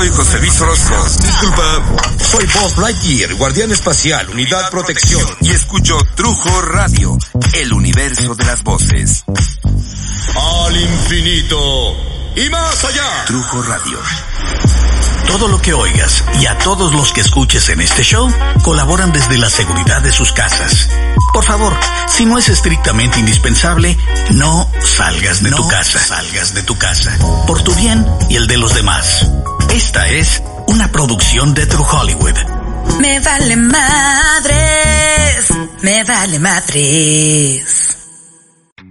soy 0.00 0.08
José 0.08 0.38
Luis 0.38 0.60
Orozco. 0.62 0.94
Disculpa, 1.20 1.82
soy 2.30 2.46
Bob 2.54 2.78
Lightyear, 2.78 3.34
guardián 3.34 3.70
espacial, 3.70 4.30
unidad 4.30 4.70
protección. 4.70 5.26
Y 5.42 5.50
escucho 5.50 5.98
Trujo 6.14 6.62
Radio, 6.62 7.18
el 7.52 7.70
universo 7.70 8.34
de 8.34 8.44
las 8.46 8.62
voces. 8.62 9.24
Al 10.64 10.74
infinito 10.74 11.96
y 12.34 12.48
más 12.48 12.82
allá. 12.82 13.24
Trujo 13.26 13.62
Radio. 13.62 13.98
Todo 15.26 15.48
lo 15.48 15.60
que 15.60 15.74
oigas 15.74 16.24
y 16.40 16.46
a 16.46 16.56
todos 16.56 16.94
los 16.94 17.12
que 17.12 17.20
escuches 17.20 17.68
en 17.68 17.82
este 17.82 18.02
show 18.02 18.32
colaboran 18.62 19.12
desde 19.12 19.36
la 19.36 19.50
seguridad 19.50 20.00
de 20.00 20.12
sus 20.12 20.32
casas. 20.32 20.88
Por 21.34 21.44
favor, 21.44 21.76
si 22.08 22.24
no 22.24 22.38
es 22.38 22.48
estrictamente 22.48 23.20
indispensable, 23.20 23.98
no 24.30 24.66
salgas 24.80 25.42
de 25.42 25.50
tu 25.50 25.68
casa. 25.68 25.98
Salgas 25.98 26.54
de 26.54 26.62
tu 26.62 26.78
casa. 26.78 27.18
Por 27.46 27.62
tu 27.62 27.74
bien 27.74 28.06
y 28.30 28.36
el 28.36 28.46
de 28.46 28.56
los 28.56 28.74
demás. 28.74 29.26
Esta 29.72 30.08
es 30.08 30.42
una 30.66 30.90
producción 30.90 31.54
de 31.54 31.64
True 31.66 31.86
Hollywood. 31.92 32.34
Me 32.98 33.20
vale 33.20 33.56
madres, 33.56 35.50
me 35.82 36.02
vale 36.02 36.38
madres. 36.40 37.99